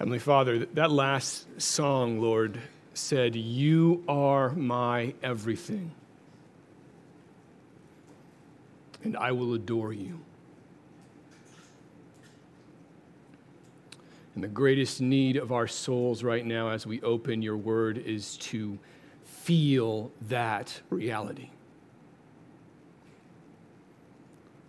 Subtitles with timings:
[0.00, 2.58] Heavenly Father, that last song, Lord,
[2.94, 5.92] said, You are my everything,
[9.04, 10.18] and I will adore you.
[14.34, 18.38] And the greatest need of our souls right now as we open your word is
[18.38, 18.78] to
[19.26, 21.50] feel that reality.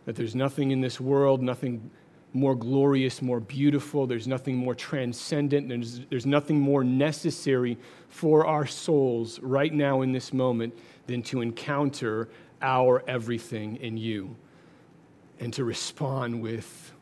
[0.03, 1.89] That there's nothing in this world, nothing
[2.33, 4.07] more glorious, more beautiful.
[4.07, 5.67] There's nothing more transcendent.
[5.67, 7.77] There's, there's nothing more necessary
[8.09, 12.29] for our souls right now in this moment than to encounter
[12.61, 14.35] our everything in you
[15.39, 16.93] and to respond with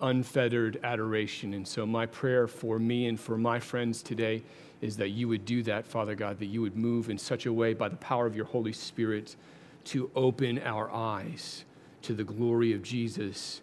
[0.00, 1.54] unfettered adoration.
[1.54, 4.42] And so, my prayer for me and for my friends today
[4.80, 7.52] is that you would do that, Father God, that you would move in such a
[7.52, 9.36] way by the power of your Holy Spirit
[9.84, 11.64] to open our eyes
[12.02, 13.60] to the glory of Jesus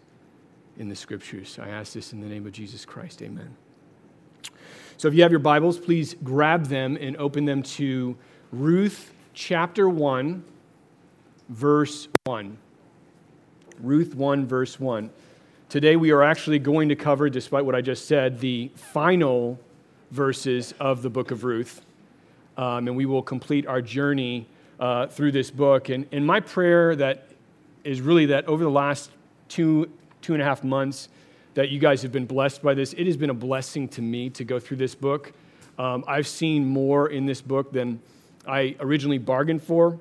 [0.78, 1.58] in the scriptures.
[1.60, 3.20] I ask this in the name of Jesus Christ.
[3.22, 3.54] Amen.
[4.96, 8.16] So if you have your Bibles, please grab them and open them to
[8.52, 10.42] Ruth chapter 1,
[11.48, 12.56] verse 1.
[13.80, 15.10] Ruth 1, verse 1.
[15.68, 19.58] Today we are actually going to cover, despite what I just said, the final
[20.10, 21.82] verses of the book of Ruth.
[22.56, 24.46] Um, and we will complete our journey
[24.80, 25.88] uh, through this book.
[25.88, 27.28] And, and my prayer that
[27.84, 29.10] is really that over the last
[29.48, 29.90] two
[30.28, 31.08] two and a half months
[31.54, 32.92] that you guys have been blessed by this.
[32.92, 35.32] It has been a blessing to me to go through this book.
[35.78, 37.98] Um, I've seen more in this book than
[38.46, 39.98] I originally bargained for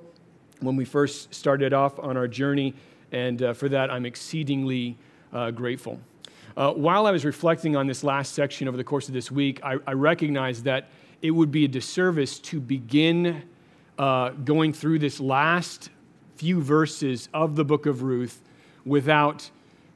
[0.60, 2.74] when we first started off on our journey,
[3.14, 4.98] and uh, for that, I'm exceedingly
[5.32, 5.98] uh, grateful.
[6.58, 9.62] Uh, while I was reflecting on this last section over the course of this week,
[9.64, 10.90] I, I recognized that
[11.22, 13.44] it would be a disservice to begin
[13.98, 15.90] uh, going through this last
[16.36, 18.42] few verses of the book of Ruth
[18.86, 19.52] without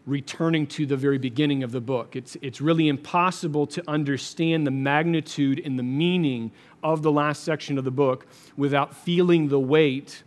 [0.05, 2.15] returning to the very beginning of the book.
[2.15, 6.51] It's, it's really impossible to understand the magnitude and the meaning
[6.83, 8.25] of the last section of the book
[8.57, 10.23] without feeling the weight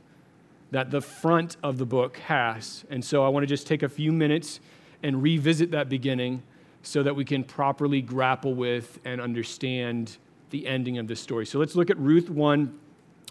[0.71, 2.85] that the front of the book has.
[2.91, 4.61] And so I want to just take a few minutes
[5.03, 6.43] and revisit that beginning
[6.83, 10.17] so that we can properly grapple with and understand
[10.51, 11.47] the ending of this story.
[11.47, 12.79] So let's look at Ruth 1,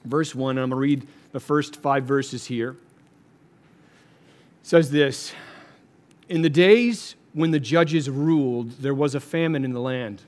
[0.06, 0.57] verse 1.
[0.57, 2.72] I'm going to read the first five verses here.
[2.72, 2.78] It
[4.63, 5.34] says this
[6.29, 10.22] in the days when the judges ruled, there was a famine in the land.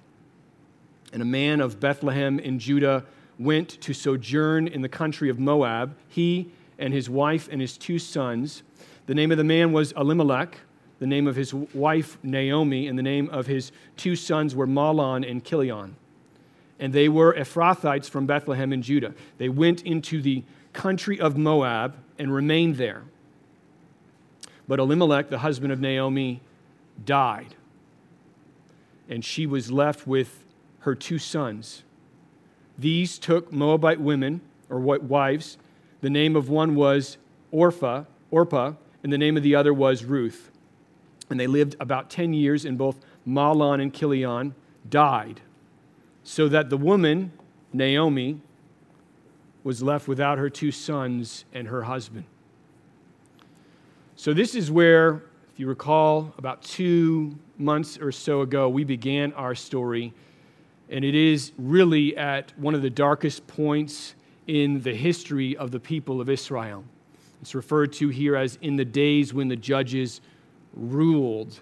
[1.14, 3.06] And a man of Bethlehem in Judah
[3.38, 8.00] went to sojourn in the country of Moab, he and his wife and his two
[8.00, 8.64] sons.
[9.06, 10.58] The name of the man was Elimelech,
[11.00, 15.30] the name of his wife Naomi, and the name of his two sons were Mahlon
[15.30, 15.96] and Chilion.
[16.80, 19.14] And they were Ephrathites from Bethlehem in Judah.
[19.38, 23.04] They went into the country of Moab and remained there.
[24.68, 26.42] But Elimelech, the husband of Naomi,
[27.04, 27.56] died.
[29.08, 30.44] And she was left with
[30.80, 31.84] her two sons.
[32.78, 35.58] These took Moabite women, or wives.
[36.02, 37.18] The name of one was
[37.54, 40.52] Orpha, Orpah, and the name of the other was Ruth.
[41.30, 44.56] And they lived about 10 years, in both Mahlon and Chilion
[44.90, 45.42] died.
[46.24, 47.32] So that the woman,
[47.72, 48.42] Naomi,
[49.64, 52.26] was left without her two sons and her husband.
[54.18, 59.34] So, this is where, if you recall, about two months or so ago, we began
[59.34, 60.14] our story.
[60.90, 64.16] And it is really at one of the darkest points
[64.48, 66.86] in the history of the people of Israel.
[67.42, 70.22] It's referred to here as in the days when the judges
[70.74, 71.60] ruled.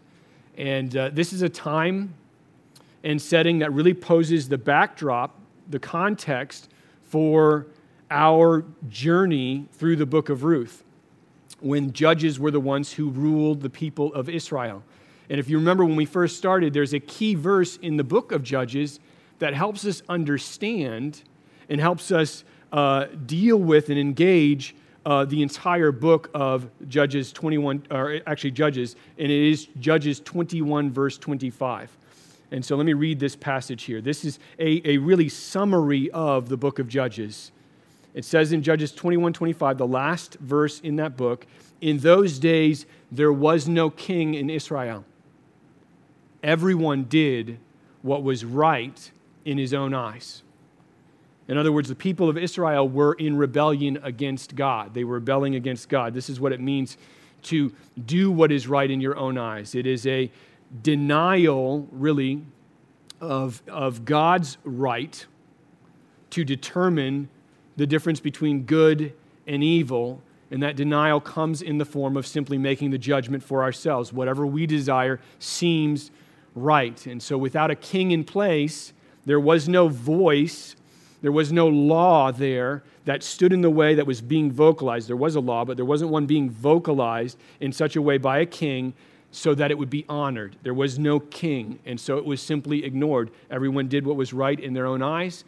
[0.55, 2.13] And uh, this is a time
[3.03, 5.39] and setting that really poses the backdrop,
[5.71, 6.69] the context
[7.01, 7.65] for
[8.11, 10.83] our journey through the book of Ruth
[11.63, 14.83] when judges were the ones who ruled the people of Israel.
[15.29, 18.31] And if you remember when we first started, there's a key verse in the book
[18.31, 18.99] of Judges
[19.39, 21.23] that helps us understand
[21.69, 24.75] and helps us uh, deal with and engage
[25.05, 30.91] uh, the entire book of Judges 21, or actually Judges, and it is Judges 21,
[30.91, 31.97] verse 25.
[32.51, 34.01] And so let me read this passage here.
[34.01, 37.51] This is a, a really summary of the book of Judges.
[38.13, 41.47] It says in Judges 21 25, the last verse in that book,
[41.81, 45.05] in those days there was no king in Israel.
[46.43, 47.59] Everyone did
[48.01, 49.11] what was right
[49.45, 50.43] in his own eyes.
[51.47, 54.93] In other words, the people of Israel were in rebellion against God.
[54.93, 56.13] They were rebelling against God.
[56.13, 56.97] This is what it means
[57.43, 57.73] to
[58.05, 59.75] do what is right in your own eyes.
[59.75, 60.31] It is a
[60.81, 62.43] denial, really,
[63.19, 65.25] of, of God's right
[66.29, 67.29] to determine
[67.75, 69.13] the difference between good
[69.47, 70.21] and evil,
[70.51, 74.13] and that denial comes in the form of simply making the judgment for ourselves.
[74.13, 76.11] Whatever we desire seems
[76.55, 77.05] right.
[77.07, 78.93] And so, without a king in place,
[79.25, 80.75] there was no voice,
[81.21, 85.07] there was no law there that stood in the way that was being vocalized.
[85.09, 88.39] There was a law, but there wasn't one being vocalized in such a way by
[88.39, 88.93] a king
[89.31, 90.55] so that it would be honored.
[90.61, 93.31] There was no king, and so it was simply ignored.
[93.49, 95.43] Everyone did what was right in their own eyes.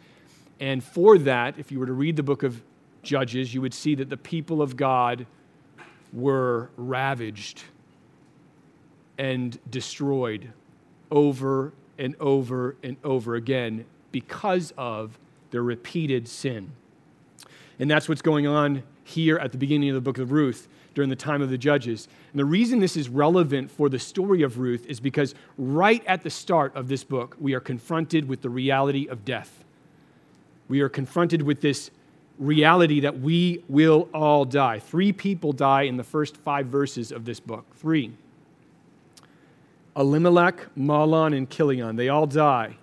[0.60, 2.62] And for that, if you were to read the book of
[3.02, 5.26] Judges, you would see that the people of God
[6.12, 7.62] were ravaged
[9.18, 10.52] and destroyed
[11.10, 15.18] over and over and over again because of
[15.50, 16.72] their repeated sin.
[17.78, 21.10] And that's what's going on here at the beginning of the book of Ruth during
[21.10, 22.08] the time of the judges.
[22.32, 26.22] And the reason this is relevant for the story of Ruth is because right at
[26.22, 29.62] the start of this book, we are confronted with the reality of death.
[30.68, 31.90] We are confronted with this
[32.38, 34.78] reality that we will all die.
[34.78, 37.64] Three people die in the first five verses of this book.
[37.76, 38.12] Three.
[39.96, 41.96] Elimelech, Mahlon, and Chilion.
[41.96, 42.76] They all die.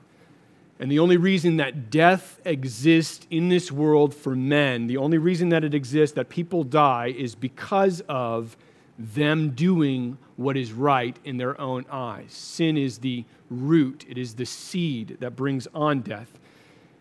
[0.79, 5.49] And the only reason that death exists in this world for men, the only reason
[5.49, 8.57] that it exists, that people die, is because of
[8.97, 12.31] them doing what is right in their own eyes.
[12.33, 16.39] Sin is the root, it is the seed that brings on death.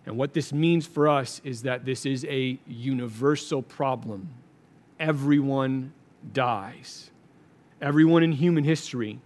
[0.06, 4.28] And what this means for us is that this is a universal problem.
[4.98, 5.92] Everyone
[6.32, 7.10] dies.
[7.80, 9.20] Everyone in human history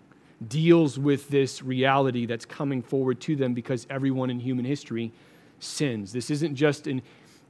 [0.49, 5.13] deals with this reality that's coming forward to them because everyone in human history
[5.61, 6.13] sins.
[6.13, 7.01] This isn't just an,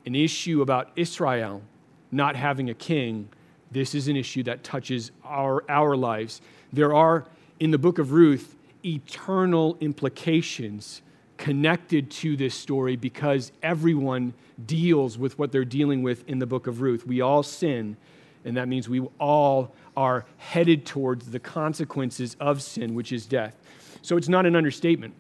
[0.05, 1.63] an issue about Israel
[2.13, 3.29] not having a king,
[3.71, 6.41] this is an issue that touches our, our lives.
[6.73, 7.27] There are,
[7.59, 11.03] in the book of Ruth, eternal implications
[11.37, 14.33] connected to this story because everyone
[14.65, 17.07] deals with what they're dealing with in the book of Ruth.
[17.07, 17.97] We all sin,
[18.45, 23.57] and that means we all are headed towards the consequences of sin, which is death.
[24.03, 25.15] So it's not an understatement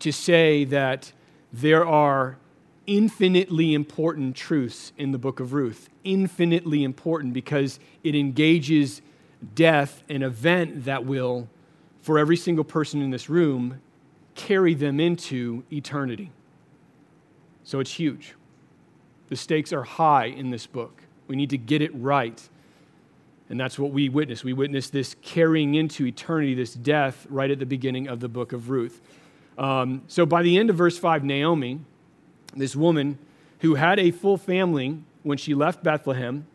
[0.00, 1.12] to say that
[1.52, 2.36] there are
[2.86, 5.88] infinitely important truths in the book of Ruth.
[6.02, 9.02] Infinitely important because it engages
[9.54, 11.48] death, an event that will,
[12.02, 13.80] for every single person in this room,
[14.46, 16.30] carry them into eternity.
[17.64, 18.34] So it's huge.
[19.28, 21.02] The stakes are high in this book.
[21.28, 22.48] We need to get it right
[23.50, 24.44] and that's what we witness.
[24.44, 28.52] We witness this carrying into eternity, this death, right at the beginning of the book
[28.52, 29.00] of Ruth.
[29.58, 31.80] Um, so by the end of verse 5, Naomi,
[32.54, 33.18] this woman
[33.58, 36.46] who had a full family when she left Bethlehem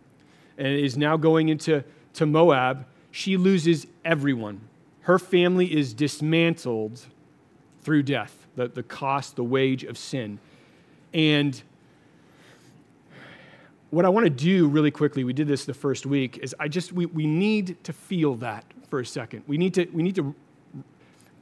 [0.57, 1.83] and is now going into
[2.13, 4.61] to Moab, she loses everyone.
[5.01, 7.05] Her family is dismantled
[7.85, 10.39] through death, the, the cost, the wage of sin.
[11.13, 11.61] And
[13.91, 16.67] what I want to do really quickly, we did this the first week, is I
[16.67, 19.43] just, we, we need to feel that for a second.
[19.45, 20.33] We need to, we need to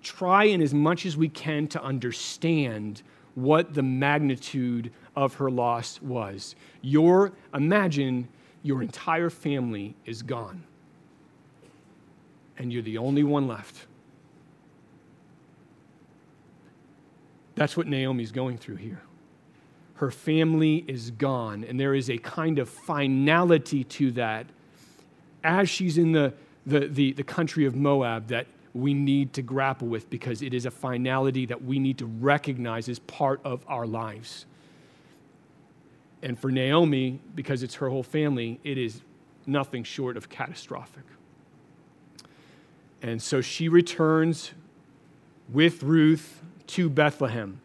[0.03, 3.03] try in as much as we can to understand
[3.35, 6.55] what the magnitude of her loss was.
[6.81, 8.27] Your, imagine
[8.63, 10.65] your entire family is gone,
[12.57, 13.87] and you're the only one left.
[17.55, 19.01] That's what Naomi's going through here
[20.03, 21.63] her family is gone.
[21.63, 24.47] And there is a kind of finality to that
[25.45, 26.33] as she's in the,
[26.65, 30.65] the, the, the, country of Moab that we need to grapple with because it is
[30.65, 34.45] a finality that we need to recognize as part of our lives.
[36.21, 38.99] And for Naomi, because it's her whole family, it is
[39.45, 41.05] nothing short of catastrophic.
[43.01, 44.51] And so she returns
[45.47, 47.59] with Ruth to Bethlehem.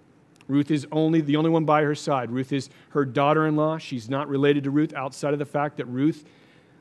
[0.48, 2.30] Ruth is only the only one by her side.
[2.30, 3.78] Ruth is her daughter-in-law.
[3.78, 6.24] She's not related to Ruth outside of the fact that Ruth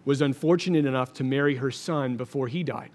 [0.06, 2.92] was unfortunate enough to marry her son before he died.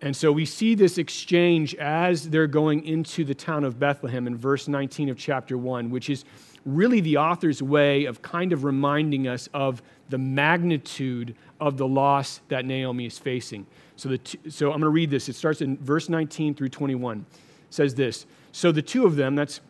[0.00, 4.36] And so we see this exchange as they're going into the town of Bethlehem in
[4.36, 6.24] verse 19 of chapter 1, which is
[6.64, 12.40] really the author's way of kind of reminding us of the magnitude of the loss
[12.48, 13.66] that Naomi is facing.
[13.96, 15.28] So, the so I'm going to read this.
[15.28, 17.26] It starts in verse 19 through 21
[17.72, 19.60] says this So the two of them, that's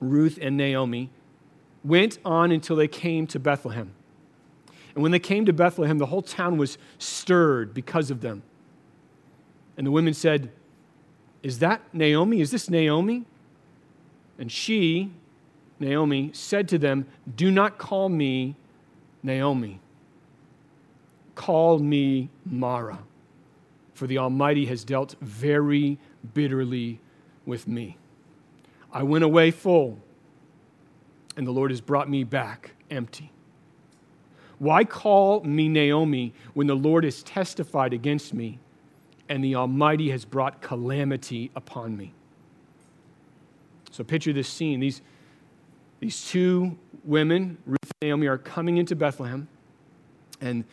[0.00, 1.10] Ruth and Naomi,
[1.84, 3.92] went on until they came to Bethlehem.
[4.94, 8.42] And when they came to Bethlehem, the whole town was stirred because of them.
[9.76, 10.50] And the women said,
[11.42, 12.40] Is that Naomi?
[12.40, 13.24] Is this Naomi?
[14.38, 15.10] And she,
[15.80, 18.56] Naomi, said to them, Do not call me
[19.22, 19.80] Naomi.
[21.34, 22.98] Call me Mara,
[23.98, 25.98] for the Almighty has dealt very
[26.34, 27.00] bitterly
[27.44, 27.96] with me.
[28.92, 29.98] I went away full,
[31.36, 33.32] and the Lord has brought me back empty.
[34.58, 38.58] Why call me Naomi when the Lord has testified against me?
[39.28, 42.12] and the Almighty has brought calamity upon me.
[43.90, 44.80] So picture this scene.
[44.80, 45.02] These,
[46.00, 49.48] these two women, Ruth and Naomi, are coming into Bethlehem,
[50.40, 50.64] and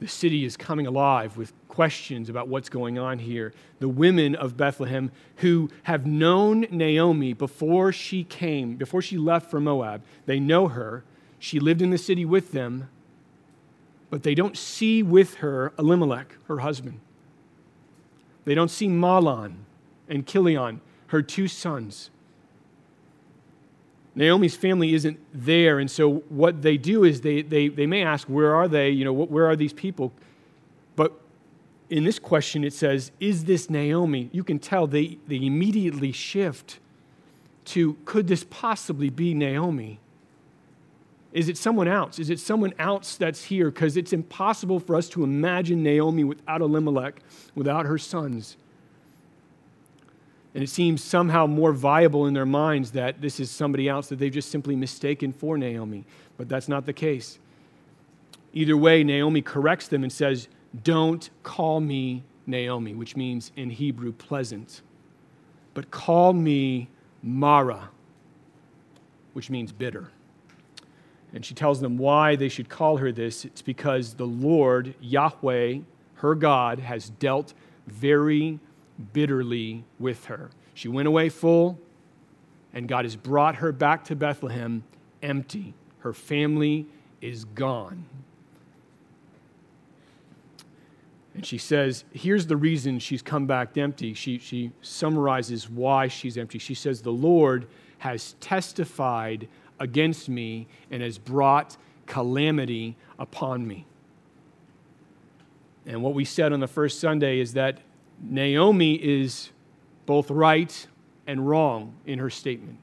[0.00, 3.50] the city is coming alive with questions about what's going on here.
[3.78, 9.58] The women of Bethlehem who have known Naomi before she came, before she left for
[9.58, 11.02] Moab, they know her.
[11.38, 12.90] She lived in the city with them,
[14.10, 17.00] but they don't see with her Elimelech, her husband.
[18.44, 19.54] They don't see Mahlon
[20.10, 22.10] and Chilion, her two sons.
[24.14, 28.28] Naomi's family isn't there, and so what they do is they, they, they may ask,
[28.28, 28.90] Where are they?
[28.90, 30.12] You know, where are these people?
[31.92, 34.30] In this question, it says, Is this Naomi?
[34.32, 36.78] You can tell they, they immediately shift
[37.66, 40.00] to, Could this possibly be Naomi?
[41.34, 42.18] Is it someone else?
[42.18, 43.70] Is it someone else that's here?
[43.70, 47.20] Because it's impossible for us to imagine Naomi without Elimelech,
[47.54, 48.56] without her sons.
[50.54, 54.18] And it seems somehow more viable in their minds that this is somebody else that
[54.18, 56.06] they've just simply mistaken for Naomi.
[56.38, 57.38] But that's not the case.
[58.54, 60.48] Either way, Naomi corrects them and says,
[60.82, 64.82] Don't call me Naomi, which means in Hebrew pleasant,
[65.74, 66.88] but call me
[67.22, 67.90] Mara,
[69.32, 70.08] which means bitter.
[71.34, 73.44] And she tells them why they should call her this.
[73.44, 75.78] It's because the Lord, Yahweh,
[76.14, 77.54] her God, has dealt
[77.86, 78.60] very
[79.12, 80.50] bitterly with her.
[80.74, 81.78] She went away full,
[82.72, 84.84] and God has brought her back to Bethlehem
[85.22, 85.74] empty.
[86.00, 86.86] Her family
[87.20, 88.04] is gone.
[91.34, 94.12] And she says, here's the reason she's come back empty.
[94.14, 96.58] She, she summarizes why she's empty.
[96.58, 97.66] She says, The Lord
[97.98, 99.48] has testified
[99.80, 103.86] against me and has brought calamity upon me.
[105.86, 107.80] And what we said on the first Sunday is that
[108.20, 109.50] Naomi is
[110.06, 110.86] both right
[111.26, 112.78] and wrong in her statement.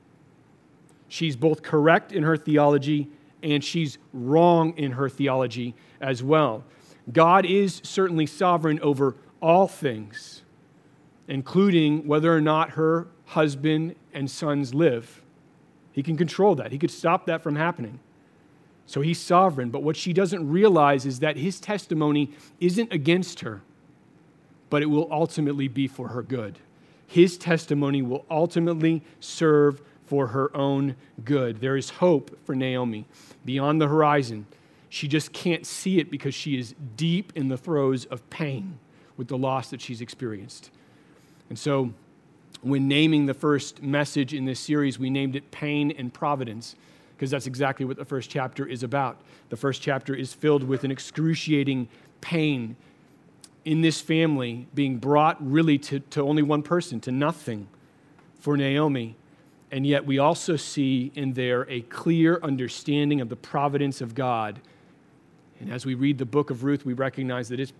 [1.07, 3.09] She's both correct in her theology
[3.41, 6.63] and she's wrong in her theology as well.
[7.11, 10.43] God is certainly sovereign over all things,
[11.27, 15.21] including whether or not her husband and sons live.
[15.91, 17.99] He can control that, he could stop that from happening.
[18.85, 19.69] So he's sovereign.
[19.69, 23.61] But what she doesn't realize is that his testimony isn't against her
[24.69, 26.59] but it will ultimately be for her good.
[27.07, 31.59] His testimony will ultimately serve for her own good.
[31.59, 33.05] There is hope for Naomi
[33.45, 34.45] beyond the horizon.
[34.89, 38.79] She just can't see it because she is deep in the throes of pain
[39.17, 40.71] with the loss that she's experienced.
[41.49, 41.93] And so,
[42.61, 46.75] when naming the first message in this series, we named it Pain and Providence
[47.15, 49.21] because that's exactly what the first chapter is about.
[49.49, 51.89] The first chapter is filled with an excruciating
[52.21, 52.75] pain
[53.65, 57.67] in this family being brought really to, to only one person, to nothing
[58.39, 59.15] for Naomi.
[59.71, 64.59] And yet we also see in there a clear understanding of the providence of God.
[65.59, 67.73] And as we read the book of Ruth, we recognize that it's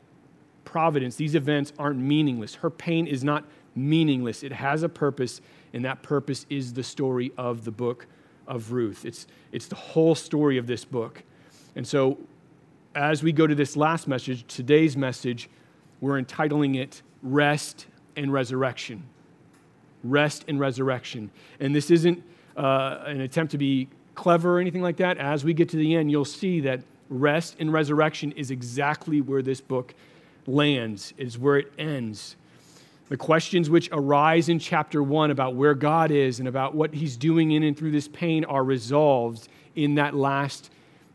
[0.66, 1.16] providence.
[1.16, 2.56] These events aren't meaningless.
[2.56, 3.46] Her pain is not
[3.76, 5.42] meaningless, it has a purpose,
[5.74, 8.08] and that purpose is the story of the book
[8.48, 9.06] of Ruth.
[9.06, 11.24] It's, it's the whole story of this book.
[11.76, 12.18] And so,
[12.96, 15.50] as we go to this last message, today's message,
[16.02, 19.04] we're entitling it Rest and Resurrection.
[20.04, 21.30] Rest and Resurrection.
[21.60, 22.24] And this isn't
[22.58, 25.18] uh, an attempt to be clever or anything like that.
[25.18, 29.42] As we get to the end, you'll see that rest and resurrection is exactly where
[29.42, 29.94] this book
[30.48, 32.36] lands, is where it ends.
[33.10, 37.18] The questions which arise in chapter one about where God is and about what he's
[37.18, 40.70] doing in and through this pain are resolved in that last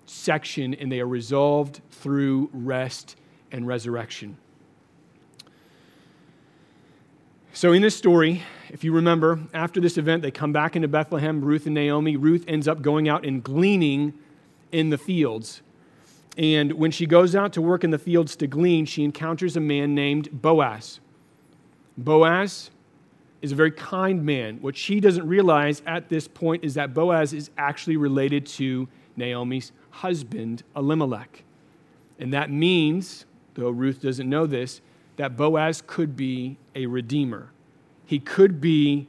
[0.07, 3.17] section, and they are resolved through rest
[3.53, 4.37] and resurrection.
[7.53, 11.41] So, in this story, if you remember, after this event, they come back into Bethlehem,
[11.41, 12.17] Ruth and Naomi.
[12.17, 14.13] Ruth ends up going out and gleaning
[14.73, 15.63] in the fields.
[16.37, 19.61] And when she goes out to work in the fields to glean, she encounters a
[19.61, 21.01] man named Boaz.
[21.97, 22.71] Boaz
[23.41, 24.59] is a very kind man.
[24.61, 29.71] What she doesn't realize at this point is that Boaz is actually related to Naomi's
[29.91, 31.45] husband, Elimelech.
[32.19, 34.81] And that means, though Ruth doesn't know this,
[35.17, 37.51] that Boaz could be a redeemer.
[38.07, 39.09] He could be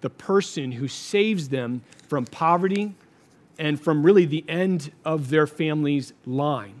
[0.00, 2.94] the person who saves them from poverty
[3.58, 6.74] and from really the end of their family's line.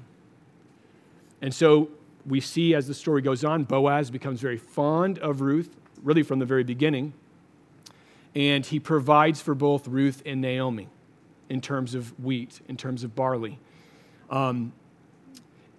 [1.40, 1.90] And so
[2.26, 6.38] we see as the story goes on, Boaz becomes very fond of Ruth, really from
[6.38, 7.12] the very beginning.
[8.34, 10.88] And he provides for both Ruth and Naomi
[11.48, 13.58] in terms of wheat, in terms of barley.
[14.30, 14.72] Um,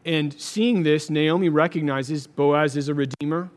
[0.06, 3.50] and seeing this, Naomi recognizes Boaz is a redeemer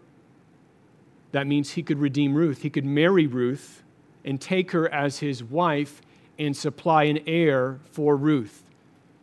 [1.32, 2.62] that means he could redeem Ruth.
[2.62, 3.82] He could marry Ruth
[4.24, 6.00] and take her as his wife
[6.38, 8.62] and supply an heir for Ruth.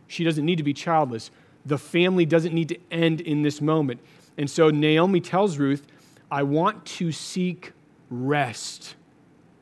[0.07, 1.31] She doesn't need to be childless.
[1.65, 4.01] The family doesn't need to end in this moment.
[4.37, 5.87] And so Naomi tells Ruth,
[6.29, 7.71] I want to seek
[8.09, 8.95] rest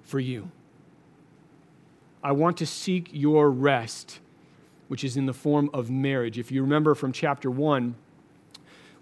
[0.01, 0.49] for you.
[2.23, 4.19] I want to seek your rest,
[4.87, 6.39] which is in the form of marriage.
[6.39, 7.95] If you remember from chapter 1,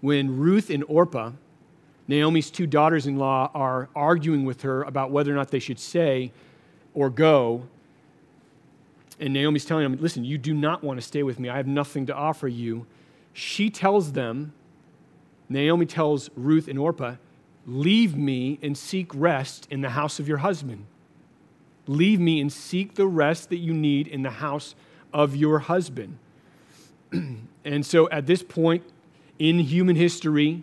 [0.00, 1.32] when Ruth and Orpah,
[2.08, 5.78] Naomi's two daughters in law, are arguing with her about whether or not they should
[5.78, 6.32] say
[6.94, 7.68] or go,
[9.22, 11.48] and Naomi's telling them, Listen, you do not want to stay with me.
[11.48, 12.86] I have nothing to offer you.
[13.32, 14.52] She tells them,
[15.48, 17.14] Naomi tells Ruth and Orpah,
[17.64, 20.86] Leave me and seek rest in the house of your husband.
[21.86, 24.74] Leave me and seek the rest that you need in the house
[25.12, 26.18] of your husband.
[27.64, 28.82] and so at this point
[29.38, 30.62] in human history,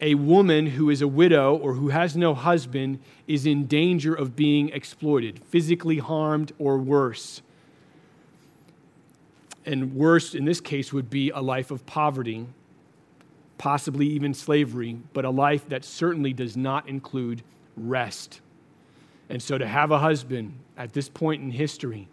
[0.00, 4.34] a woman who is a widow or who has no husband is in danger of
[4.34, 7.42] being exploited, physically harmed, or worse.
[9.66, 12.46] And worse in this case would be a life of poverty,
[13.58, 17.42] possibly even slavery, but a life that certainly does not include
[17.76, 18.40] rest.
[19.28, 22.08] And so to have a husband at this point in history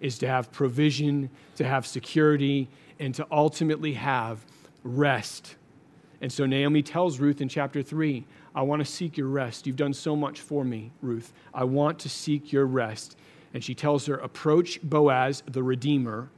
[0.00, 2.68] is to have provision, to have security,
[3.00, 4.44] and to ultimately have
[4.84, 5.56] rest.
[6.20, 8.24] And so Naomi tells Ruth in chapter 3,
[8.54, 9.66] I want to seek your rest.
[9.66, 11.32] You've done so much for me, Ruth.
[11.54, 13.16] I want to seek your rest.
[13.54, 16.28] And she tells her, approach Boaz, the Redeemer,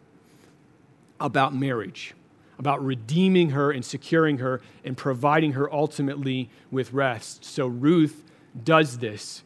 [1.21, 2.15] about marriage,
[2.59, 7.45] about redeeming her and securing her and providing her ultimately with rest.
[7.45, 8.25] So Ruth
[8.65, 9.43] does this.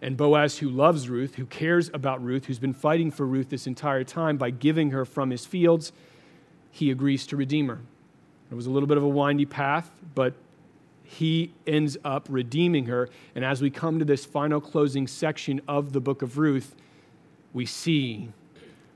[0.00, 3.66] And Boaz, who loves Ruth, who cares about Ruth, who's been fighting for Ruth this
[3.66, 5.92] entire time by giving her from his fields,
[6.70, 7.80] he agrees to redeem her.
[8.50, 10.34] It was a little bit of a windy path, but
[11.02, 13.08] he ends up redeeming her.
[13.34, 16.76] And as we come to this final closing section of the book of Ruth,
[17.52, 18.28] we see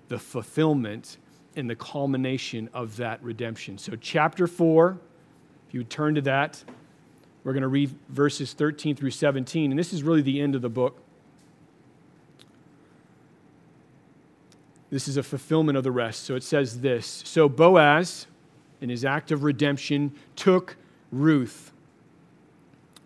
[0.09, 1.17] the fulfillment
[1.57, 3.79] and the culmination of that redemption.
[3.79, 4.99] So, chapter 4,
[5.69, 6.63] if you turn to that,
[7.45, 9.73] we're going to read verses 13 through 17.
[9.73, 11.03] And this is really the end of the book.
[14.91, 16.25] This is a fulfillment of the rest.
[16.25, 18.27] So it says this So Boaz,
[18.81, 20.77] in his act of redemption, took
[21.11, 21.73] Ruth,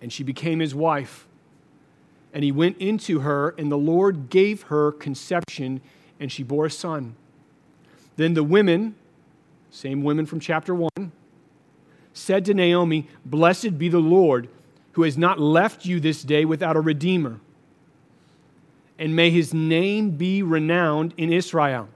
[0.03, 1.27] and she became his wife.
[2.35, 5.81] And he went into her, and the Lord gave her conception,
[6.21, 7.15] and she bore a son.
[8.17, 8.95] Then the women,
[9.71, 10.91] same women from chapter 1,
[12.13, 14.49] said to Naomi, Blessed be the Lord,
[14.93, 17.41] who has not left you this day without a redeemer.
[18.99, 21.89] And may his name be renowned in Israel.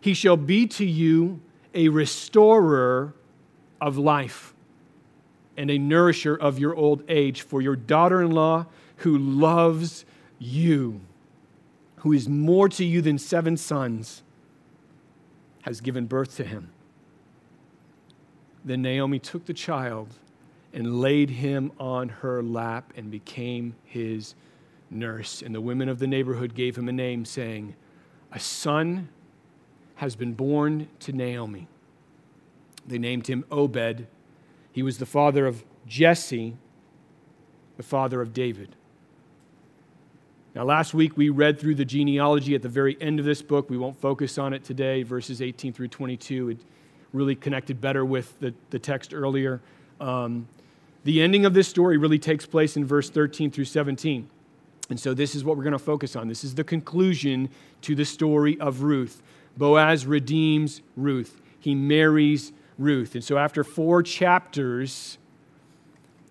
[0.00, 1.40] He shall be to you
[1.72, 3.14] a restorer
[3.80, 4.52] of life
[5.56, 10.04] and a nourisher of your old age for your daughter in law who loves
[10.38, 11.00] you,
[11.96, 14.22] who is more to you than seven sons,
[15.62, 16.70] has given birth to him.
[18.64, 20.08] Then Naomi took the child
[20.72, 24.34] and laid him on her lap and became his
[24.90, 25.42] nurse.
[25.42, 27.74] And the women of the neighborhood gave him a name, saying,
[28.32, 29.08] A son
[29.96, 31.68] has been born to Naomi.
[32.86, 34.06] They named him Obed.
[34.72, 36.56] He was the father of Jesse,
[37.76, 38.76] the father of David.
[40.54, 43.70] Now, last week we read through the genealogy at the very end of this book.
[43.70, 46.50] We won't focus on it today, verses 18 through 22.
[46.50, 46.58] It,
[47.12, 49.60] really connected better with the, the text earlier.
[50.00, 50.48] Um,
[51.04, 54.28] the ending of this story really takes place in verse 13 through 17.
[54.90, 56.28] And so this is what we're going to focus on.
[56.28, 57.48] This is the conclusion
[57.82, 59.22] to the story of Ruth.
[59.56, 63.14] Boaz redeems Ruth, he marries Ruth.
[63.14, 65.18] And so after four chapters,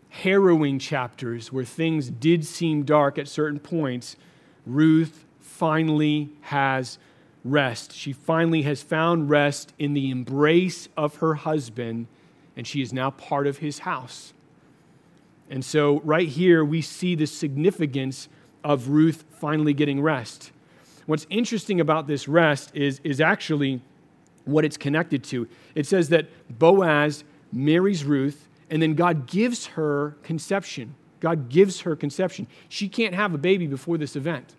[0.09, 4.15] harrowing chapters where things did seem dark at certain points,
[4.65, 6.97] Ruth finally has
[7.43, 7.93] rest.
[7.93, 12.07] She finally has found rest in the embrace of her husband,
[12.55, 14.33] and she is now part of his house.
[15.49, 18.29] And so, right here, we see the significance
[18.63, 20.51] of Ruth finally getting rest.
[21.05, 23.81] What's interesting about this rest is, is actually
[24.45, 25.47] what it's connected to.
[25.73, 26.27] It says that
[26.59, 30.95] Boaz marries Ruth, and then God gives her conception.
[31.19, 32.47] God gives her conception.
[32.69, 34.53] She can't have a baby before this event.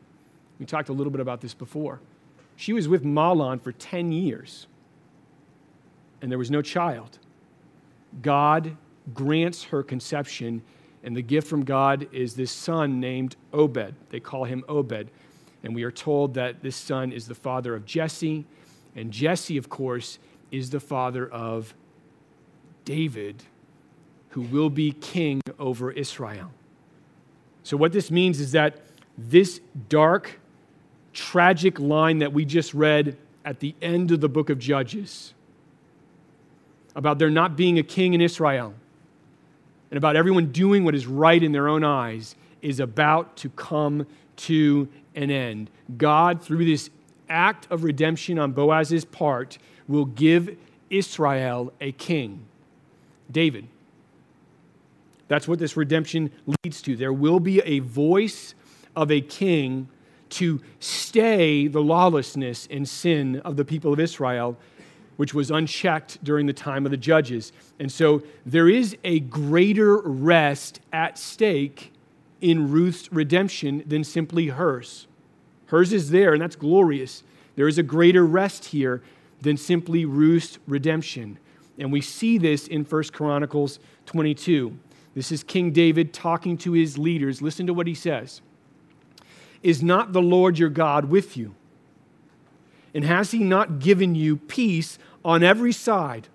[0.59, 2.01] We talked a little bit about this before.
[2.57, 4.67] She was with Mahlon for 10 years,
[6.21, 7.19] and there was no child.
[8.21, 8.77] God
[9.15, 10.61] grants her conception,
[11.03, 13.95] and the gift from God is this son named Obed.
[14.11, 15.11] They call him Obed.
[15.63, 18.45] And we are told that this son is the father of Jesse,
[18.97, 20.19] and Jesse, of course,
[20.51, 21.75] is the father of
[22.85, 23.43] David,
[24.31, 26.51] who will be king over Israel.
[27.63, 28.81] So, what this means is that
[29.19, 30.41] this dark,
[31.13, 35.35] tragic line that we just read at the end of the book of Judges
[36.95, 38.75] about there not being a king in Israel
[39.91, 44.07] and about everyone doing what is right in their own eyes is about to come
[44.37, 45.71] to an end.
[45.97, 46.91] God, through this
[47.29, 50.57] act of redemption on Boaz's part, will give
[50.89, 52.45] Israel a king,
[53.31, 53.67] David.
[55.31, 56.33] That's what this redemption
[56.65, 56.97] leads to.
[56.97, 58.57] There will be a voice
[58.97, 59.89] of a king
[60.31, 64.59] to stay the lawlessness and sin of the people of Israel,
[65.19, 67.53] which was unchecked during the time of the judges.
[67.79, 71.93] And so there is a greater rest at stake
[72.41, 75.07] in Ruth's redemption than simply hers.
[75.67, 77.23] Hers is there, and that's glorious.
[77.55, 79.01] There is a greater rest here
[79.41, 81.39] than simply Ruth's redemption.
[81.79, 84.77] And we see this in 1 Chronicles 22.
[85.15, 87.43] This is King David talking to his leaders.
[87.43, 88.41] Listen to what he says
[89.63, 91.55] Is not the Lord your God with you?
[92.95, 96.29] And has he not given you peace on every side?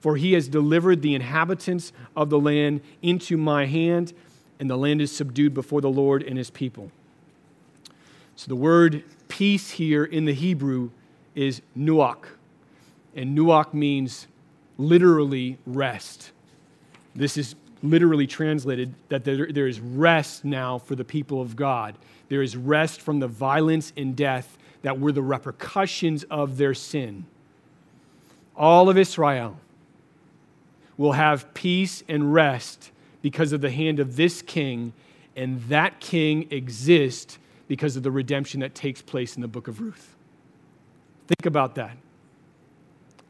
[0.00, 4.14] For he has delivered the inhabitants of the land into my hand,
[4.58, 6.90] and the land is subdued before the Lord and his people.
[8.34, 10.90] So the word peace here in the Hebrew
[11.34, 12.24] is nuach.
[13.14, 14.26] And nuach means
[14.78, 16.32] literally rest.
[17.14, 21.96] This is literally translated that there, there is rest now for the people of God.
[22.28, 27.26] There is rest from the violence and death that were the repercussions of their sin.
[28.56, 29.58] All of Israel
[30.96, 32.90] will have peace and rest
[33.22, 34.92] because of the hand of this king,
[35.36, 37.38] and that king exists
[37.68, 40.14] because of the redemption that takes place in the book of Ruth.
[41.28, 41.96] Think about that.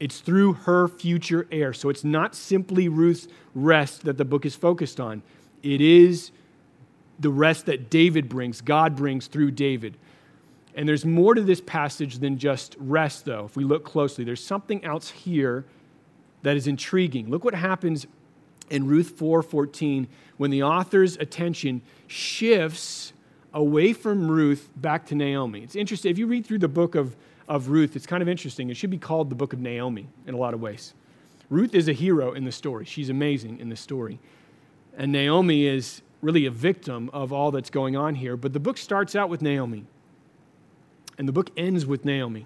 [0.01, 1.73] It's through her future heir.
[1.73, 5.21] So it's not simply Ruth's rest that the book is focused on,
[5.61, 6.31] it is
[7.19, 9.95] the rest that David brings, God brings through David.
[10.73, 14.23] And there's more to this passage than just rest, though, if we look closely.
[14.23, 15.65] There's something else here
[16.41, 17.29] that is intriguing.
[17.29, 18.07] Look what happens
[18.71, 23.13] in Ruth 4:14 when the author's attention shifts
[23.53, 25.61] away from Ruth back to Naomi.
[25.61, 26.09] It's interesting.
[26.09, 27.15] If you read through the book of
[27.47, 28.69] of Ruth, it's kind of interesting.
[28.69, 30.93] It should be called the book of Naomi in a lot of ways.
[31.49, 34.19] Ruth is a hero in the story, she's amazing in the story.
[34.97, 38.37] And Naomi is really a victim of all that's going on here.
[38.37, 39.85] But the book starts out with Naomi,
[41.17, 42.45] and the book ends with Naomi.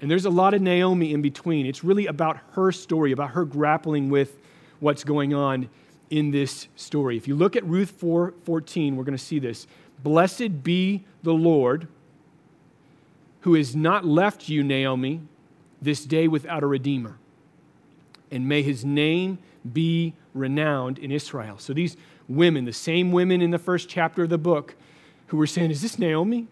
[0.00, 1.66] And there's a lot of Naomi in between.
[1.66, 4.38] It's really about her story, about her grappling with
[4.80, 5.68] what's going on
[6.08, 7.16] in this story.
[7.16, 9.66] If you look at Ruth 4 14, we're going to see this.
[10.02, 11.86] Blessed be the Lord
[13.40, 15.20] who has not left you, Naomi,
[15.80, 17.16] this day without a redeemer.
[18.30, 19.38] And may his name
[19.70, 21.58] be renowned in Israel.
[21.58, 21.96] So these
[22.28, 24.74] women, the same women in the first chapter of the book,
[25.28, 26.48] who were saying, Is this Naomi?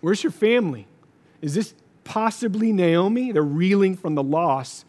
[0.00, 0.86] Where's your family?
[1.40, 3.32] Is this possibly Naomi?
[3.32, 4.84] They're reeling from the loss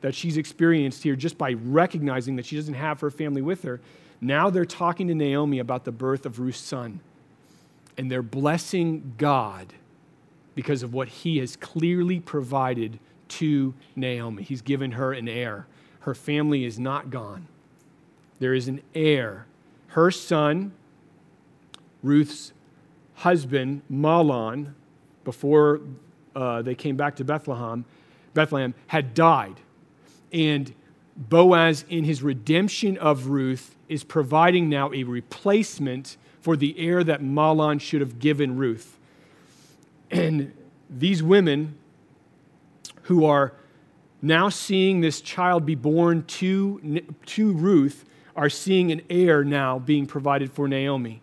[0.00, 3.80] that she's experienced here just by recognizing that she doesn't have her family with her.
[4.20, 7.00] Now they're talking to Naomi about the birth of Ruth's son.
[7.98, 9.74] And they're blessing God
[10.60, 14.42] because of what he has clearly provided to Naomi.
[14.42, 15.66] He's given her an heir.
[16.00, 17.48] Her family is not gone.
[18.40, 19.46] There is an heir.
[19.86, 20.72] Her son,
[22.02, 22.52] Ruth's
[23.14, 24.74] husband, Mahlon,
[25.24, 25.80] before
[26.36, 27.86] uh, they came back to Bethlehem,
[28.34, 29.60] Bethlehem, had died.
[30.30, 30.74] And
[31.16, 37.22] Boaz, in his redemption of Ruth, is providing now a replacement for the heir that
[37.22, 38.98] Mahlon should have given Ruth.
[40.10, 40.52] And
[40.88, 41.76] these women
[43.02, 43.52] who are
[44.22, 48.04] now seeing this child be born to, to Ruth
[48.36, 51.22] are seeing an heir now being provided for Naomi.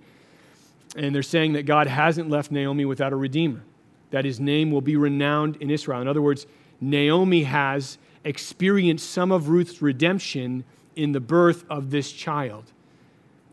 [0.95, 3.62] And they're saying that God hasn't left Naomi without a redeemer,
[4.12, 6.02] that his name will be renowned in Israel.
[6.02, 6.47] In other words,
[6.82, 10.63] Naomi has experienced some of Ruth's redemption
[10.95, 12.71] in the birth of this child.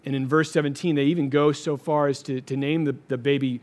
[0.05, 3.19] And in verse 17, they even go so far as to, to name the, the
[3.19, 3.61] baby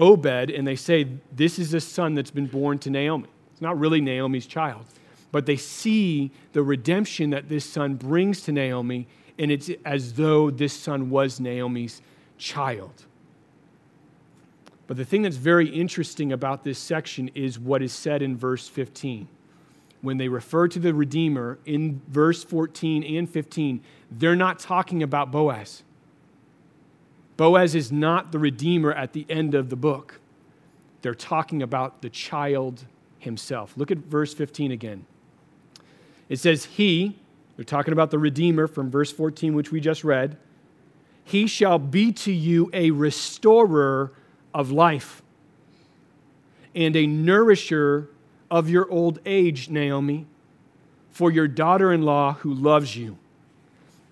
[0.00, 3.28] Obed and they say, This is a son that's been born to Naomi.
[3.52, 4.86] It's not really Naomi's child,
[5.30, 9.06] but they see the redemption that this son brings to Naomi,
[9.38, 12.00] and it's as though this son was Naomi's
[12.38, 13.04] child.
[14.86, 18.66] But the thing that's very interesting about this section is what is said in verse
[18.66, 19.28] 15.
[20.00, 25.30] When they refer to the Redeemer in verse 14 and 15, they're not talking about
[25.30, 25.84] Boaz.
[27.40, 30.20] Boaz is not the redeemer at the end of the book.
[31.00, 32.84] They're talking about the child
[33.18, 33.72] himself.
[33.78, 35.06] Look at verse 15 again.
[36.28, 37.16] It says, He,
[37.56, 40.36] they're talking about the redeemer from verse 14, which we just read,
[41.24, 44.12] he shall be to you a restorer
[44.52, 45.22] of life
[46.74, 48.10] and a nourisher
[48.50, 50.26] of your old age, Naomi.
[51.10, 53.16] For your daughter in law, who loves you,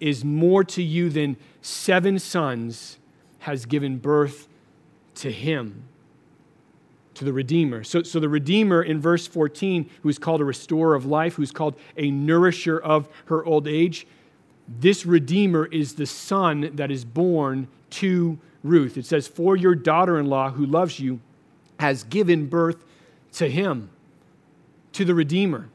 [0.01, 2.98] is more to you than seven sons,
[3.41, 4.49] has given birth
[5.17, 5.85] to him,
[7.15, 7.85] to the Redeemer.
[7.85, 11.53] So, so the Redeemer in verse 14, who is called a restorer of life, who's
[11.53, 14.07] called a nourisher of her old age,
[14.69, 18.97] this Redeemer is the son that is born to Ruth.
[18.97, 21.21] It says, For your daughter in law who loves you
[21.81, 22.85] has given birth
[23.35, 23.91] to him,
[24.93, 25.69] to the Redeemer.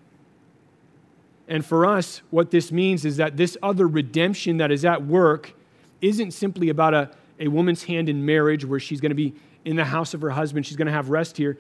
[1.47, 5.54] And for us, what this means is that this other redemption that is at work
[6.02, 7.12] isn't simply about a,
[7.43, 9.34] a woman's hand in marriage where she's going to be
[9.65, 11.58] in the house of her husband, she's going to have rest here.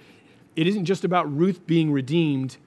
[0.55, 2.57] It isn't just about Ruth being redeemed,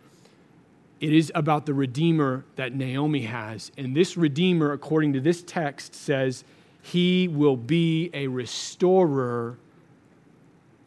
[1.01, 3.71] it is about the Redeemer that Naomi has.
[3.77, 6.45] And this Redeemer, according to this text, says
[6.83, 9.59] he will be a restorer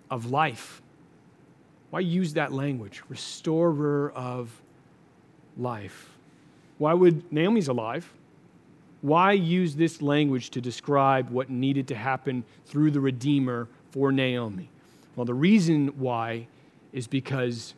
[0.10, 0.82] of life.
[1.92, 3.04] Why use that language?
[3.08, 4.62] Restorer of
[5.58, 6.10] life.
[6.80, 8.12] Why would Naomi's alive?
[9.02, 14.70] Why use this language to describe what needed to happen through the Redeemer for Naomi?
[15.16, 16.48] Well, the reason why
[16.92, 17.76] is because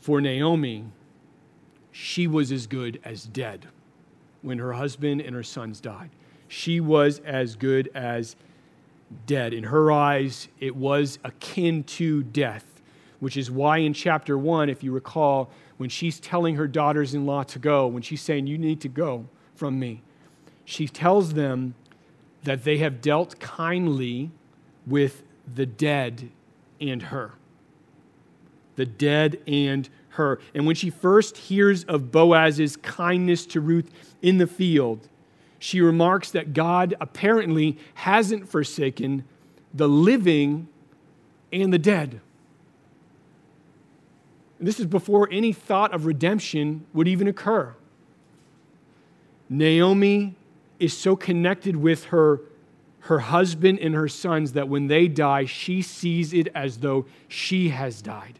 [0.00, 0.84] for Naomi,
[1.92, 3.68] she was as good as dead
[4.42, 6.10] when her husband and her sons died.
[6.48, 8.36] She was as good as
[9.26, 9.54] dead.
[9.54, 12.82] In her eyes, it was akin to death,
[13.20, 17.24] which is why in chapter 1, if you recall, when she's telling her daughters in
[17.24, 20.02] law to go, when she's saying, You need to go from me,
[20.64, 21.74] she tells them
[22.44, 24.30] that they have dealt kindly
[24.86, 25.22] with
[25.52, 26.30] the dead
[26.80, 27.32] and her.
[28.76, 30.40] The dead and her.
[30.54, 33.90] And when she first hears of Boaz's kindness to Ruth
[34.22, 35.08] in the field,
[35.58, 39.24] she remarks that God apparently hasn't forsaken
[39.72, 40.68] the living
[41.52, 42.20] and the dead.
[44.58, 47.74] And This is before any thought of redemption would even occur.
[49.48, 50.36] Naomi
[50.84, 52.40] is so connected with her,
[53.00, 57.70] her husband and her sons that when they die, she sees it as though she
[57.70, 58.38] has died.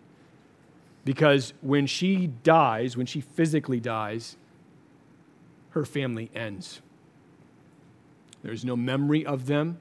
[1.05, 4.37] Because when she dies, when she physically dies,
[5.71, 6.81] her family ends.
[8.43, 9.79] There's no memory of them,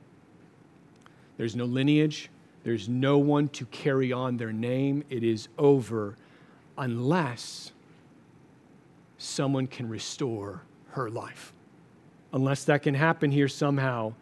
[1.38, 2.30] there's no lineage,
[2.64, 5.04] there's no one to carry on their name.
[5.10, 6.16] It is over
[6.78, 7.74] unless
[9.18, 11.53] someone can restore her life.
[12.34, 14.14] Unless that can happen here somehow,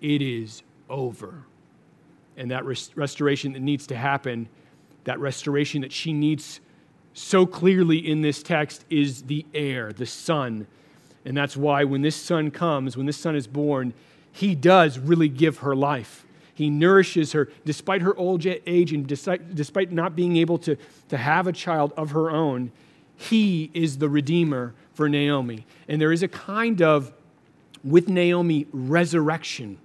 [0.00, 1.44] it is over.
[2.36, 4.48] And that rest- restoration that needs to happen,
[5.04, 6.60] that restoration that she needs
[7.12, 10.66] so clearly in this text, is the heir, the son.
[11.24, 13.92] And that's why when this son comes, when this son is born,
[14.32, 16.24] he does really give her life.
[16.54, 20.76] He nourishes her despite her old age and despite not being able to,
[21.08, 22.70] to have a child of her own.
[23.16, 25.66] He is the Redeemer for Naomi.
[25.88, 27.12] And there is a kind of,
[27.84, 29.78] with Naomi, resurrection.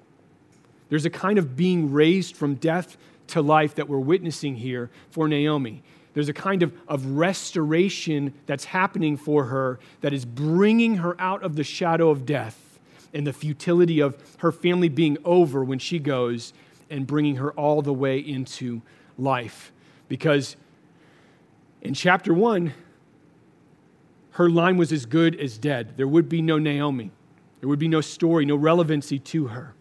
[0.89, 5.27] There's a kind of being raised from death to life that we're witnessing here for
[5.27, 5.81] Naomi.
[6.13, 11.43] There's a kind of, of restoration that's happening for her that is bringing her out
[11.43, 12.79] of the shadow of death
[13.13, 16.53] and the futility of her family being over when she goes
[16.89, 18.81] and bringing her all the way into
[19.17, 19.71] life.
[20.07, 20.55] Because
[21.81, 22.73] in chapter one,
[24.31, 25.97] her line was as good as dead.
[25.97, 27.11] There would be no Naomi,
[27.65, 29.73] there would be no story, no relevancy to her.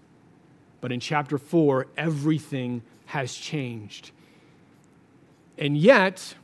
[0.81, 4.11] But in chapter four, everything has changed.
[5.59, 6.35] And yet,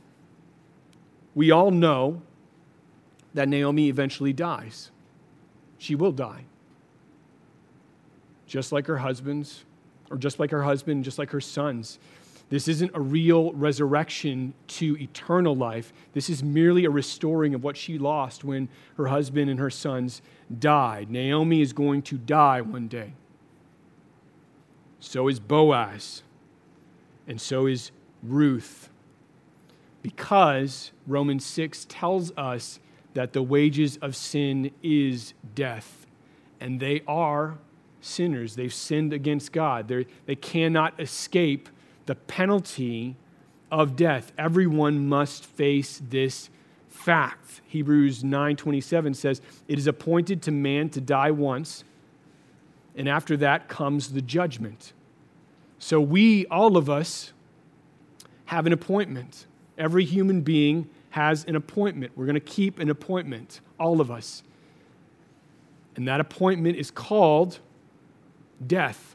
[1.33, 2.21] we all know
[3.33, 4.91] that Naomi eventually dies.
[5.79, 6.45] She will die.
[8.45, 9.65] Just like her husbands,
[10.11, 11.97] or just like her husband, just like her sons.
[12.51, 15.93] This isn't a real resurrection to eternal life.
[16.11, 20.21] This is merely a restoring of what she lost when her husband and her sons
[20.59, 21.09] died.
[21.09, 23.13] Naomi is going to die one day.
[24.99, 26.23] So is Boaz.
[27.25, 28.89] And so is Ruth.
[30.01, 32.81] Because Romans 6 tells us
[33.13, 36.05] that the wages of sin is death.
[36.59, 37.59] And they are
[38.01, 38.57] sinners.
[38.57, 39.87] They've sinned against God.
[39.87, 41.69] They're, they cannot escape
[42.05, 43.15] the penalty
[43.71, 44.31] of death.
[44.37, 46.49] Everyone must face this
[46.89, 47.61] fact.
[47.67, 51.83] Hebrews 9:27 says, "It is appointed to man to die once,
[52.95, 54.93] and after that comes the judgment."
[55.79, 57.33] So we all of us
[58.45, 59.47] have an appointment.
[59.77, 62.11] Every human being has an appointment.
[62.15, 64.43] We're going to keep an appointment, all of us.
[65.95, 67.59] And that appointment is called
[68.65, 69.10] death.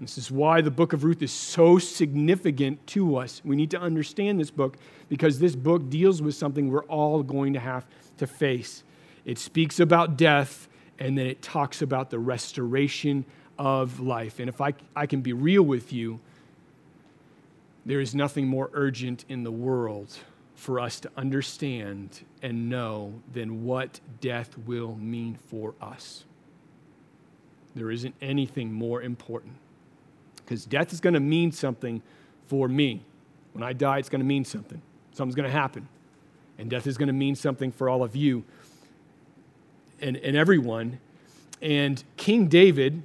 [0.00, 3.40] This is why the book of Ruth is so significant to us.
[3.44, 4.76] We need to understand this book
[5.08, 7.86] because this book deals with something we're all going to have
[8.18, 8.82] to face.
[9.24, 13.24] It speaks about death and then it talks about the restoration
[13.58, 14.38] of life.
[14.38, 16.20] And if I, I can be real with you,
[17.86, 20.18] there is nothing more urgent in the world
[20.54, 26.24] for us to understand and know than what death will mean for us.
[27.74, 29.56] There isn't anything more important
[30.46, 32.00] because death is going to mean something
[32.46, 33.02] for me.
[33.52, 34.80] When I die, it's going to mean something.
[35.12, 35.88] Something's going to happen.
[36.58, 38.44] And death is going to mean something for all of you
[40.00, 41.00] and, and everyone.
[41.60, 43.02] And King David,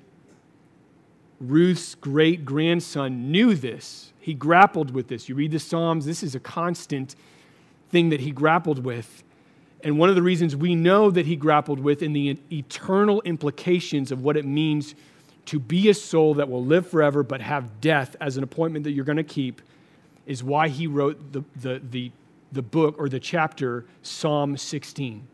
[1.39, 4.13] Ruth's great grandson, knew this.
[4.19, 5.27] He grappled with this.
[5.27, 7.15] You read the Psalms, this is a constant
[7.89, 9.23] thing that he grappled with.
[9.83, 14.11] And one of the reasons we know that he grappled with in the eternal implications
[14.11, 14.93] of what it means
[15.45, 18.91] to be a soul that will live forever but have death as an appointment that
[18.91, 19.61] you're going to keep
[20.25, 22.11] is why he wrote the, the, the,
[22.51, 25.27] the book or the chapter Psalm 16.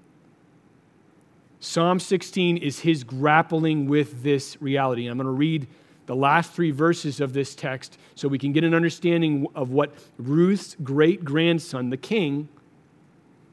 [1.59, 5.07] Psalm 16 is his grappling with this reality.
[5.07, 5.67] I'm going to read
[6.05, 9.93] the last three verses of this text so we can get an understanding of what
[10.17, 12.47] Ruth's great grandson, the king,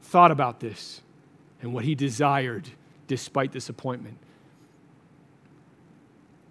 [0.01, 1.01] thought about this
[1.61, 2.69] and what he desired
[3.07, 4.17] despite this appointment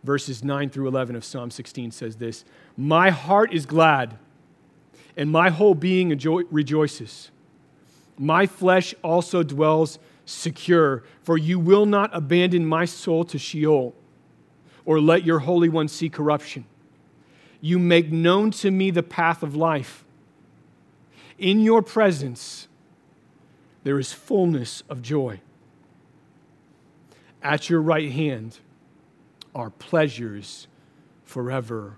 [0.04, 2.44] verses 9 through 11 of Psalm 16 says this
[2.76, 4.18] My heart is glad,
[5.16, 6.10] and my whole being
[6.50, 7.30] rejoices.
[8.16, 13.94] My flesh also dwells secure, for you will not abandon my soul to Sheol,
[14.84, 16.66] or let your Holy One see corruption.
[17.60, 20.04] You make known to me the path of life.
[21.38, 22.68] In your presence,
[23.82, 25.40] there is fullness of joy.
[27.42, 28.58] At your right hand,
[29.54, 30.66] our pleasures
[31.24, 31.96] forevermore.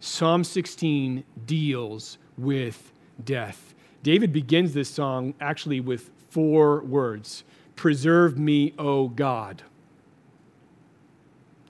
[0.00, 2.92] Psalm 16 deals with
[3.24, 3.74] death.
[4.02, 7.44] David begins this song actually with four words
[7.76, 9.62] Preserve me, O God.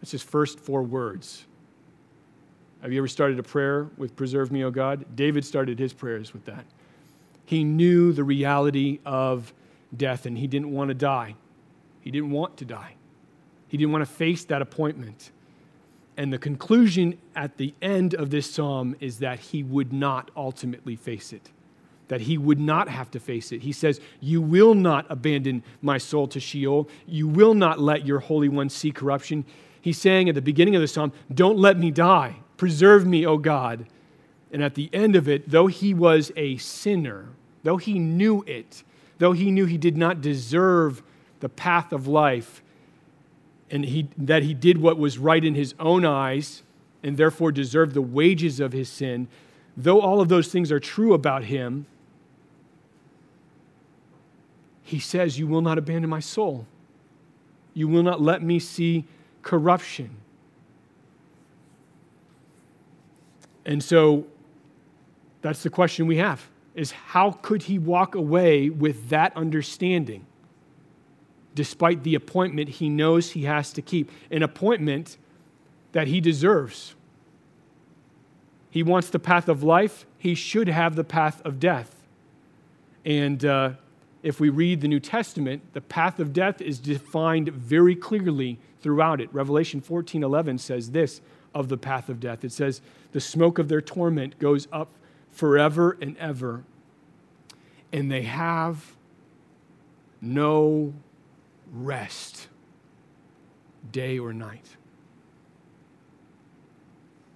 [0.00, 1.46] That's his first four words.
[2.82, 5.04] Have you ever started a prayer with Preserve me, O God?
[5.14, 6.64] David started his prayers with that.
[7.44, 9.52] He knew the reality of
[9.96, 11.34] death and he didn't want to die.
[12.00, 12.94] He didn't want to die.
[13.70, 15.30] He didn't want to face that appointment.
[16.16, 20.96] And the conclusion at the end of this psalm is that he would not ultimately
[20.96, 21.50] face it,
[22.08, 23.62] that he would not have to face it.
[23.62, 26.88] He says, You will not abandon my soul to Sheol.
[27.06, 29.44] You will not let your Holy One see corruption.
[29.80, 32.40] He's saying at the beginning of the psalm, Don't let me die.
[32.56, 33.86] Preserve me, O God.
[34.50, 37.28] And at the end of it, though he was a sinner,
[37.62, 38.82] though he knew it,
[39.18, 41.04] though he knew he did not deserve
[41.38, 42.64] the path of life,
[43.70, 46.62] and he, that he did what was right in his own eyes
[47.02, 49.28] and therefore deserved the wages of his sin,
[49.76, 51.86] though all of those things are true about him,
[54.82, 56.66] he says, You will not abandon my soul.
[57.74, 59.04] You will not let me see
[59.42, 60.10] corruption.
[63.64, 64.26] And so
[65.42, 70.26] that's the question we have is how could he walk away with that understanding?
[71.54, 75.16] Despite the appointment he knows he has to keep, an appointment
[75.92, 76.94] that he deserves.
[78.70, 81.96] He wants the path of life, he should have the path of death.
[83.04, 83.72] And uh,
[84.22, 89.20] if we read the New Testament, the path of death is defined very clearly throughout
[89.20, 89.32] it.
[89.32, 91.20] Revelation 14 11 says this
[91.54, 92.80] of the path of death it says,
[93.12, 94.90] The smoke of their torment goes up
[95.30, 96.64] forever and ever,
[97.92, 98.94] and they have
[100.20, 100.92] no
[101.72, 102.48] rest
[103.90, 104.76] day or night.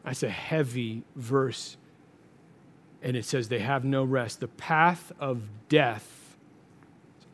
[0.05, 1.77] That's a heavy verse.
[3.03, 4.41] And it says they have no rest.
[4.41, 6.37] The path of death,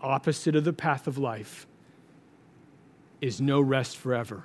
[0.01, 1.67] opposite of the path of life,
[3.21, 4.45] is no rest forever.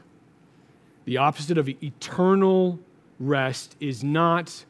[1.06, 2.80] The opposite of eternal
[3.20, 4.66] rest is not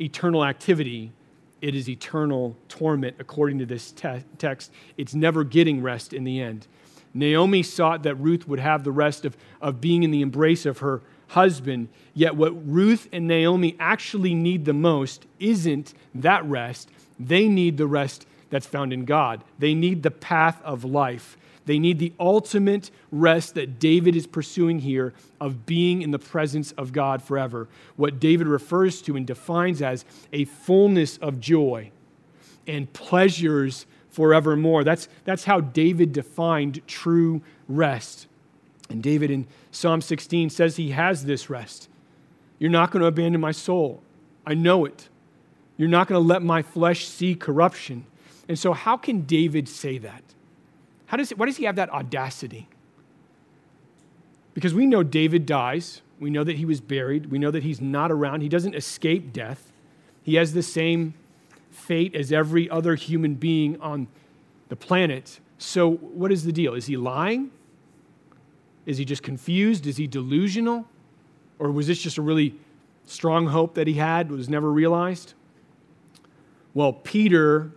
[0.00, 1.12] eternal activity,
[1.60, 4.70] it is eternal torment, according to this te- text.
[4.96, 6.68] It's never getting rest in the end.
[7.14, 10.78] Naomi sought that Ruth would have the rest of, of being in the embrace of
[10.78, 11.88] her husband.
[12.14, 16.90] Yet, what Ruth and Naomi actually need the most isn't that rest.
[17.18, 19.44] They need the rest that's found in God.
[19.58, 21.36] They need the path of life.
[21.66, 26.72] They need the ultimate rest that David is pursuing here of being in the presence
[26.72, 27.68] of God forever.
[27.96, 31.90] What David refers to and defines as a fullness of joy
[32.66, 34.84] and pleasures forevermore.
[34.84, 38.26] That's, that's how David defined true rest.
[38.88, 41.88] And David in Psalm 16 says he has this rest.
[42.58, 44.02] You're not going to abandon my soul.
[44.46, 45.08] I know it.
[45.76, 48.04] You're not going to let my flesh see corruption.
[48.48, 50.22] And so, how can David say that?
[51.06, 52.68] How does, why does he have that audacity?
[54.54, 56.02] Because we know David dies.
[56.18, 57.26] We know that he was buried.
[57.30, 58.40] We know that he's not around.
[58.40, 59.70] He doesn't escape death.
[60.22, 61.14] He has the same
[61.78, 64.08] fate as every other human being on
[64.68, 65.40] the planet.
[65.58, 66.74] So, what is the deal?
[66.74, 67.50] Is he lying?
[68.86, 69.86] Is he just confused?
[69.86, 70.86] Is he delusional?
[71.58, 72.54] Or was this just a really
[73.04, 75.34] strong hope that he had, was never realized?
[76.74, 77.72] Well, Peter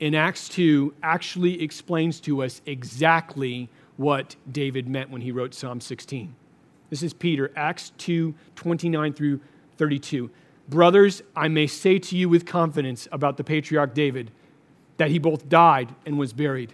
[0.00, 5.80] in Acts 2 actually explains to us exactly what David meant when he wrote Psalm
[5.80, 6.34] 16.
[6.90, 9.40] This is Peter, Acts 2 29 through
[9.76, 10.30] 32.
[10.68, 14.30] Brothers, I may say to you with confidence about the patriarch David
[14.96, 16.72] that he both died and was buried,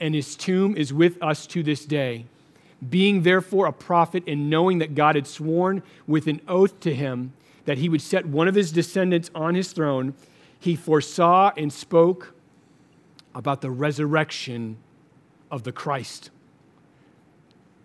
[0.00, 2.26] and his tomb is with us to this day.
[2.86, 7.32] Being therefore a prophet, and knowing that God had sworn with an oath to him
[7.64, 10.12] that he would set one of his descendants on his throne,
[10.60, 12.34] he foresaw and spoke
[13.34, 14.76] about the resurrection
[15.50, 16.30] of the Christ.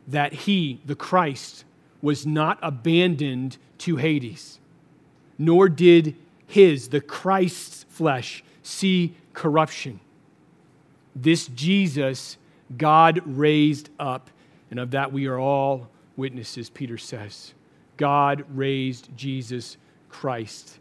[0.05, 1.63] That he, the Christ,
[2.01, 4.58] was not abandoned to Hades
[5.39, 6.15] nor did
[6.45, 9.99] his, the Christ's flesh, see corruption.
[11.15, 12.37] This Jesus
[12.77, 14.29] God raised up,
[14.69, 17.53] and of that we are all witnesses, Peter says.
[17.97, 19.77] God raised Jesus
[20.09, 20.79] Christ,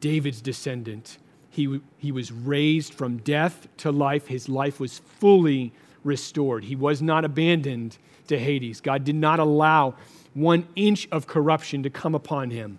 [0.00, 1.18] David's descendant.
[1.50, 4.26] He, he was raised from death to life.
[4.26, 5.72] His life was fully
[6.04, 6.64] restored.
[6.64, 7.96] He was not abandoned
[8.28, 8.80] to Hades.
[8.80, 9.94] God did not allow
[10.34, 12.78] one inch of corruption to come upon him.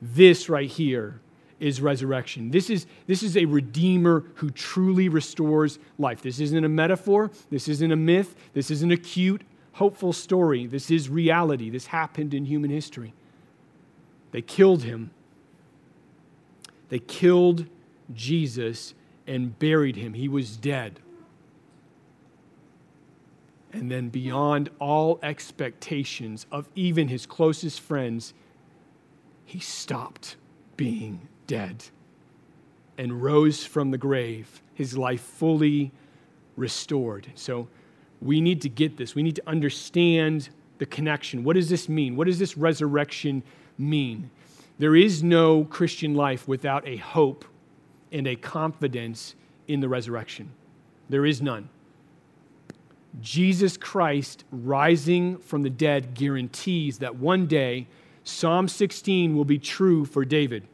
[0.00, 1.20] This right here
[1.58, 2.50] is resurrection.
[2.50, 6.22] This is, this is a redeemer who truly restores life.
[6.22, 7.30] This isn't a metaphor.
[7.50, 8.34] This isn't a myth.
[8.54, 9.42] This isn't a cute,
[9.72, 10.66] hopeful story.
[10.66, 11.68] This is reality.
[11.68, 13.12] This happened in human history.
[14.32, 15.10] They killed him.
[16.88, 17.66] They killed
[18.14, 18.94] Jesus
[19.26, 20.14] and buried him.
[20.14, 21.00] He was dead.
[23.72, 28.34] And then, beyond all expectations of even his closest friends,
[29.50, 30.36] he stopped
[30.76, 31.82] being dead
[32.96, 35.90] and rose from the grave, his life fully
[36.56, 37.26] restored.
[37.34, 37.66] So
[38.22, 39.16] we need to get this.
[39.16, 41.42] We need to understand the connection.
[41.42, 42.14] What does this mean?
[42.14, 43.42] What does this resurrection
[43.76, 44.30] mean?
[44.78, 47.44] There is no Christian life without a hope
[48.12, 49.34] and a confidence
[49.66, 50.52] in the resurrection.
[51.08, 51.70] There is none.
[53.20, 57.88] Jesus Christ rising from the dead guarantees that one day
[58.30, 60.66] Psalm 16 will be true for David.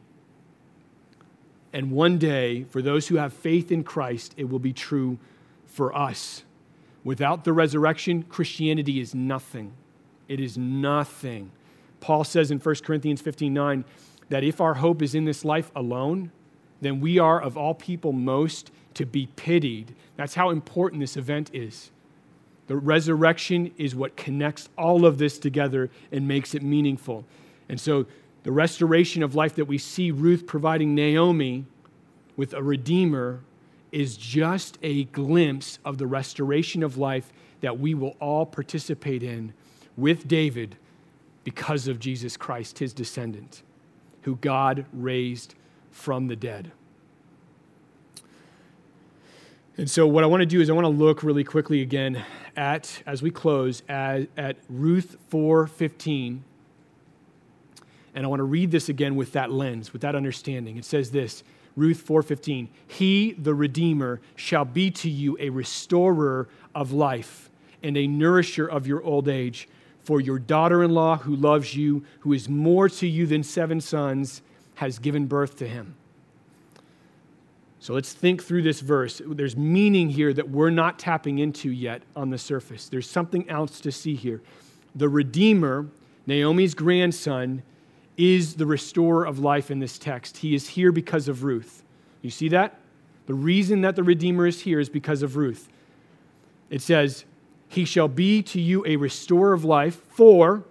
[1.73, 5.17] And one day, for those who have faith in Christ, it will be true
[5.65, 6.43] for us.
[7.03, 9.73] Without the resurrection, Christianity is nothing.
[10.27, 11.51] It is nothing.
[11.99, 13.85] Paul says in 1 Corinthians 15 9
[14.29, 16.31] that if our hope is in this life alone,
[16.81, 19.95] then we are of all people most to be pitied.
[20.15, 21.91] That's how important this event is.
[22.67, 27.25] The resurrection is what connects all of this together and makes it meaningful.
[27.69, 28.05] And so,
[28.43, 31.65] the restoration of life that we see Ruth providing Naomi
[32.37, 33.41] with a redeemer
[33.91, 39.53] is just a glimpse of the restoration of life that we will all participate in
[39.97, 40.77] with David
[41.43, 43.63] because of Jesus Christ, his descendant,
[44.21, 45.55] who God raised
[45.91, 46.71] from the dead.
[49.77, 52.23] And so, what I want to do is, I want to look really quickly again
[52.55, 56.39] at, as we close, at, at Ruth 4:15,
[58.17, 60.75] and I want to read this again with that lens, with that understanding.
[60.75, 61.43] It says this,
[61.75, 67.51] Ruth 4:15, "He, the Redeemer, shall be to you a restorer of life
[67.83, 72.03] and a nourisher of your old age." For your daughter in law, who loves you,
[72.21, 74.41] who is more to you than seven sons,
[74.75, 75.93] has given birth to him.
[77.79, 79.21] So let's think through this verse.
[79.23, 82.89] There's meaning here that we're not tapping into yet on the surface.
[82.89, 84.41] There's something else to see here.
[84.95, 85.85] The Redeemer,
[86.25, 87.61] Naomi's grandson,
[88.17, 90.37] is the restorer of life in this text.
[90.37, 91.83] He is here because of Ruth.
[92.21, 92.79] You see that?
[93.27, 95.69] The reason that the Redeemer is here is because of Ruth.
[96.69, 97.25] It says,
[97.67, 100.63] He shall be to you a restorer of life, for,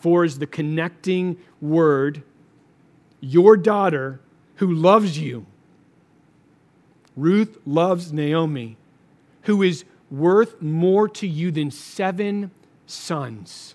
[0.00, 2.22] for is the connecting word,
[3.20, 4.20] your daughter
[4.56, 5.46] who loves you.
[7.16, 8.76] Ruth loves Naomi,
[9.42, 12.50] who is worth more to you than seven
[12.86, 13.74] sons,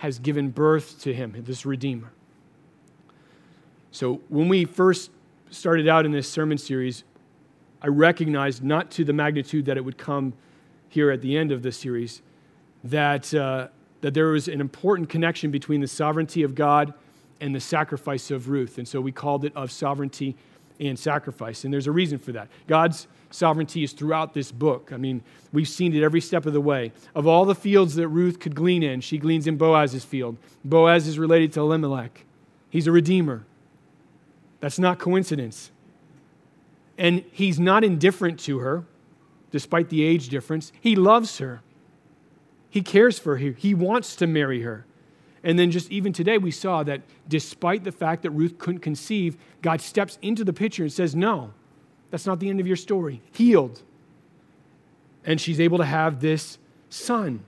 [0.00, 2.10] has given birth to him, this Redeemer.
[3.90, 5.10] So, when we first
[5.50, 7.04] started out in this sermon series,
[7.82, 10.32] I recognized, not to the magnitude that it would come
[10.88, 12.22] here at the end of the series,
[12.82, 13.68] that, uh,
[14.00, 16.94] that there was an important connection between the sovereignty of God
[17.42, 18.78] and the sacrifice of Ruth.
[18.78, 20.34] And so we called it of sovereignty
[20.80, 21.64] and sacrifice.
[21.64, 22.48] And there's a reason for that.
[22.66, 24.90] God's sovereignty is throughout this book.
[24.92, 25.22] I mean,
[25.52, 26.92] we've seen it every step of the way.
[27.14, 30.36] Of all the fields that Ruth could glean in, she gleans in Boaz's field.
[30.64, 32.24] Boaz is related to Elimelech,
[32.68, 33.44] he's a redeemer.
[34.60, 35.70] That's not coincidence.
[36.98, 38.84] And he's not indifferent to her,
[39.50, 40.70] despite the age difference.
[40.78, 41.62] He loves her,
[42.68, 44.84] he cares for her, he wants to marry her.
[45.42, 49.38] And then, just even today, we saw that despite the fact that Ruth couldn't conceive,
[49.62, 51.54] God steps into the picture and says, No,
[52.10, 53.20] that's not the end of your story.
[53.32, 53.82] Healed.
[55.24, 56.58] And she's able to have this
[56.88, 57.44] son.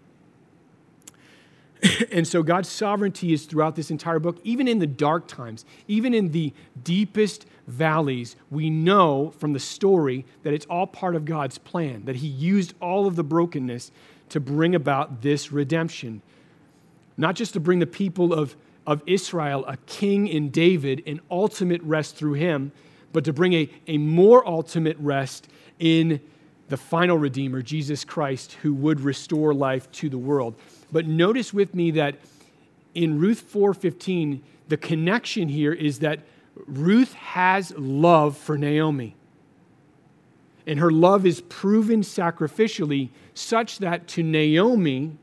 [2.12, 6.14] and so God's sovereignty is throughout this entire book, even in the dark times, even
[6.14, 6.52] in the
[6.84, 12.16] deepest valleys, we know from the story that it's all part of God's plan, that
[12.16, 13.90] He used all of the brokenness
[14.28, 16.22] to bring about this redemption.
[17.16, 18.56] Not just to bring the people of,
[18.86, 22.72] of Israel a king in David and ultimate rest through him,
[23.12, 25.48] but to bring a, a more ultimate rest
[25.78, 26.20] in
[26.68, 30.54] the final Redeemer, Jesus Christ, who would restore life to the world.
[30.90, 32.16] But notice with me that
[32.94, 36.20] in Ruth 4:15, the connection here is that
[36.66, 39.16] Ruth has love for Naomi.
[40.66, 45.16] And her love is proven sacrificially, such that to Naomi,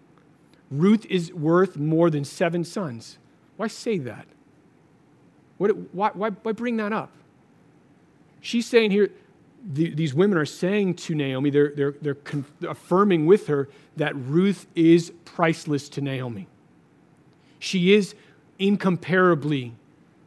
[0.69, 3.17] Ruth is worth more than seven sons.
[3.57, 4.27] Why say that?
[5.57, 7.11] What, why, why, why bring that up?
[8.41, 9.11] She's saying here,
[9.63, 14.15] the, these women are saying to Naomi, they're, they're, they're con- affirming with her that
[14.15, 16.47] Ruth is priceless to Naomi.
[17.59, 18.15] She is
[18.57, 19.73] incomparably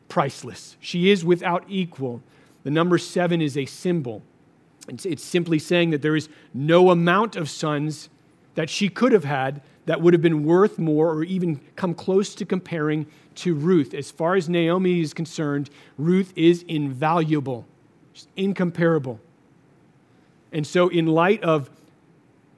[0.09, 0.77] priceless.
[0.81, 2.23] She is without equal.
[2.65, 4.23] The number seven is a symbol.
[4.89, 8.11] It's, it's simply saying that there is no amount of sons
[8.55, 12.35] that she could have had that would have been worth more or even come close
[12.35, 13.07] to comparing
[13.37, 13.95] to Ruth.
[13.95, 17.67] As far as Naomi is concerned, Ruth is invaluable.
[18.37, 19.21] Incomparable.
[20.53, 21.71] And so, in light of,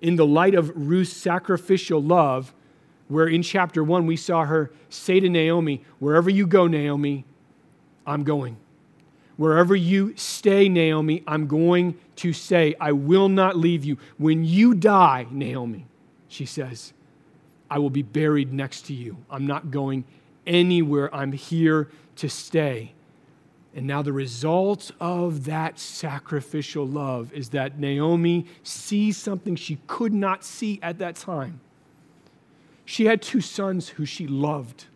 [0.01, 2.53] in the light of Ruth's sacrificial love,
[3.09, 7.25] where in chapter one we saw her say to Naomi, Wherever you go, Naomi,
[8.07, 8.57] I'm going.
[9.37, 13.99] Wherever you stay, Naomi, I'm going to say, I will not leave you.
[14.17, 15.87] When you die, Naomi,
[16.29, 16.93] she says,
[17.69, 19.17] I will be buried next to you.
[19.29, 20.05] I'm not going
[20.47, 21.13] anywhere.
[21.13, 22.93] I'm here to stay.
[23.77, 30.15] And now, the result of that sacrificial love is that Naomi sees something she could
[30.15, 31.61] not see at that time.
[32.85, 34.87] She had two sons who she loved,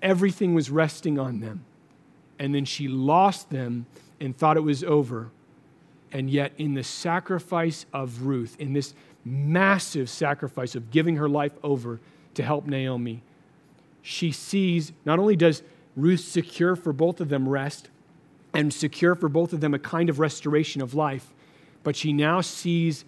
[0.00, 1.64] everything was resting on them.
[2.38, 3.86] And then she lost them
[4.20, 5.30] and thought it was over.
[6.12, 8.94] And yet, in the sacrifice of Ruth, in this
[9.24, 12.00] massive sacrifice of giving her life over
[12.34, 13.22] to help Naomi,
[14.00, 15.62] she sees not only does
[15.96, 17.90] Ruth secure for both of them rest,
[18.56, 21.34] and secure for both of them a kind of restoration of life.
[21.82, 23.04] But she now sees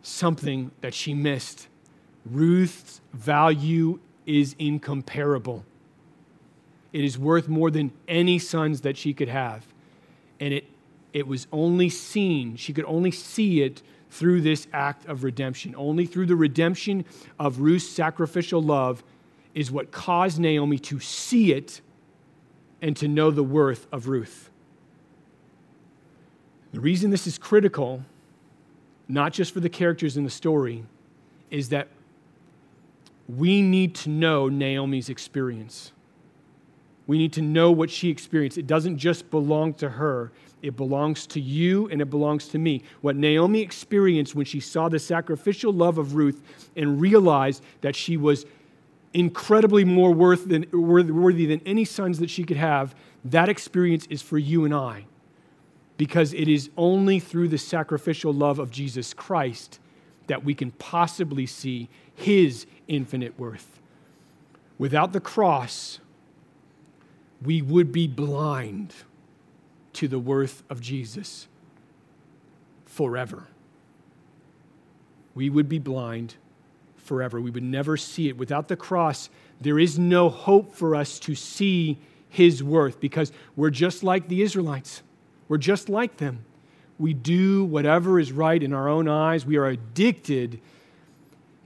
[0.00, 1.68] something that she missed.
[2.24, 5.66] Ruth's value is incomparable.
[6.94, 9.66] It is worth more than any sons that she could have.
[10.40, 10.64] And it,
[11.12, 15.74] it was only seen, she could only see it through this act of redemption.
[15.76, 17.04] Only through the redemption
[17.38, 19.04] of Ruth's sacrificial love
[19.52, 21.82] is what caused Naomi to see it
[22.80, 24.50] and to know the worth of Ruth.
[26.74, 28.04] The reason this is critical,
[29.06, 30.82] not just for the characters in the story,
[31.48, 31.86] is that
[33.28, 35.92] we need to know Naomi's experience.
[37.06, 38.58] We need to know what she experienced.
[38.58, 42.82] It doesn't just belong to her, it belongs to you and it belongs to me.
[43.02, 46.42] What Naomi experienced when she saw the sacrificial love of Ruth
[46.74, 48.46] and realized that she was
[49.12, 54.22] incredibly more worth than, worthy than any sons that she could have, that experience is
[54.22, 55.04] for you and I
[55.96, 59.78] because it is only through the sacrificial love of Jesus Christ
[60.26, 63.80] that we can possibly see his infinite worth.
[64.78, 66.00] Without the cross,
[67.42, 68.94] we would be blind
[69.92, 71.46] to the worth of Jesus
[72.86, 73.46] forever.
[75.34, 76.36] We would be blind
[76.96, 77.40] forever.
[77.40, 78.36] We would never see it.
[78.36, 79.28] Without the cross,
[79.60, 84.42] there is no hope for us to see his worth because we're just like the
[84.42, 85.02] Israelites.
[85.48, 86.44] We're just like them.
[86.98, 89.44] We do whatever is right in our own eyes.
[89.44, 90.60] We are addicted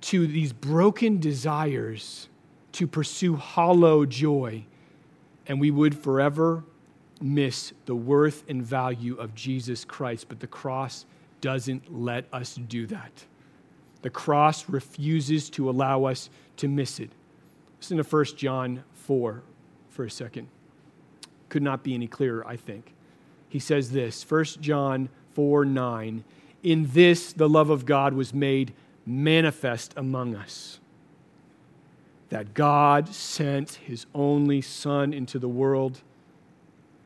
[0.01, 2.29] to these broken desires
[2.73, 4.65] to pursue hollow joy.
[5.47, 6.65] And we would forever
[7.21, 11.05] miss the worth and value of Jesus Christ, but the cross
[11.41, 13.25] doesn't let us do that.
[14.03, 17.11] The cross refuses to allow us to miss it.
[17.81, 19.43] Listen to 1 John 4
[19.91, 20.49] for a second.
[21.49, 22.93] Could not be any clearer, I think.
[23.49, 26.25] He says this 1 John 4 9.
[26.63, 28.73] In this, the love of God was made
[29.07, 30.81] manifest among us.
[32.29, 36.03] That God sent his only Son into the world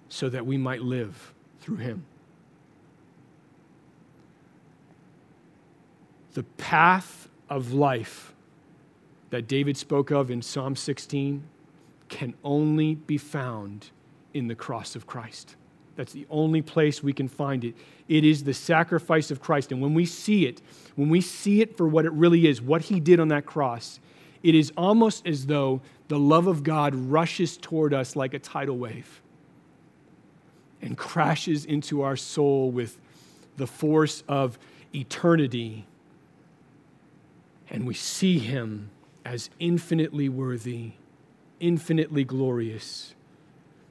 [0.09, 2.05] so that we might live through him.
[6.35, 8.35] The path of life
[9.31, 11.45] that David spoke of in Psalm 16
[12.09, 13.91] can only be found
[14.35, 15.57] in the cross of Christ.
[15.97, 17.75] That's the only place we can find it.
[18.09, 19.73] It is the sacrifice of Christ.
[19.73, 20.63] And when we see it,
[20.97, 24.01] when we see it for what it really is, what he did on that cross,
[24.43, 28.77] it is almost as though the love of God rushes toward us like a tidal
[28.77, 29.21] wave
[30.81, 32.99] and crashes into our soul with
[33.57, 34.59] the force of
[34.95, 35.87] eternity.
[37.71, 38.91] And we see him
[39.25, 40.93] as infinitely worthy,
[41.61, 43.15] infinitely glorious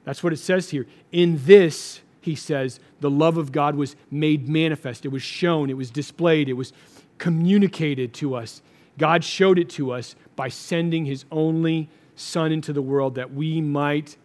[0.04, 0.86] that's what it says here.
[1.10, 5.04] In this, he says, the love of God was made manifest.
[5.04, 6.72] It was shown, it was displayed, it was
[7.18, 8.62] communicated to us.
[8.98, 13.60] God showed it to us by sending his only Son into the world that we
[13.60, 14.16] might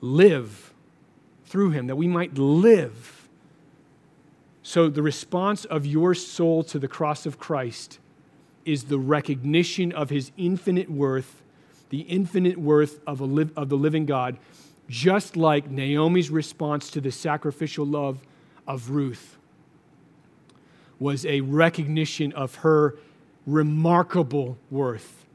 [0.00, 0.72] live
[1.44, 3.28] through him, that we might live.
[4.62, 7.98] So, the response of your soul to the cross of Christ
[8.64, 11.42] is the recognition of his infinite worth,
[11.90, 14.38] the infinite worth of, li- of the living God
[14.88, 18.20] just like Naomi's response to the sacrificial love
[18.66, 19.38] of Ruth
[20.98, 22.96] was a recognition of her
[23.46, 25.26] remarkable worth,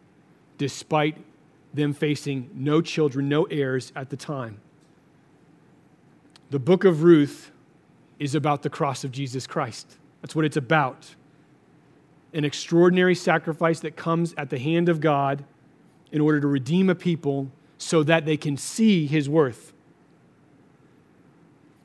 [0.57, 1.17] despite
[1.73, 4.59] them facing no children, no heirs at the time.
[6.49, 7.51] The book of Ruth
[8.17, 9.97] is about the cross of Jesus Christ.
[10.21, 11.15] That's what it's about.
[12.33, 15.43] An extraordinary sacrifice that comes at the hand of God
[16.11, 19.73] in order to redeem a people so that they can see his worth.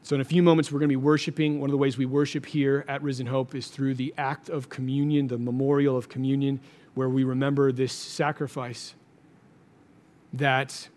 [0.02, 1.60] So, in a few moments, we're going to be worshiping.
[1.60, 4.68] One of the ways we worship here at Risen Hope is through the act of
[4.68, 6.60] communion, the memorial of communion,
[6.94, 8.94] where we remember this sacrifice
[10.34, 10.88] that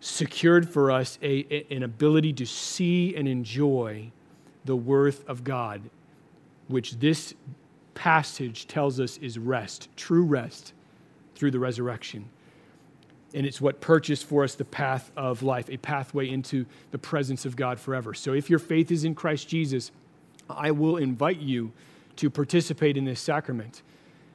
[0.00, 4.10] secured for us a, a, an ability to see and enjoy
[4.64, 5.82] the worth of God,
[6.68, 7.34] which this
[7.94, 10.72] passage tells us is rest, true rest
[11.36, 12.28] through the resurrection
[13.34, 17.44] and it's what purchased for us the path of life, a pathway into the presence
[17.44, 18.14] of God forever.
[18.14, 19.90] So if your faith is in Christ Jesus,
[20.48, 21.72] I will invite you
[22.16, 23.82] to participate in this sacrament.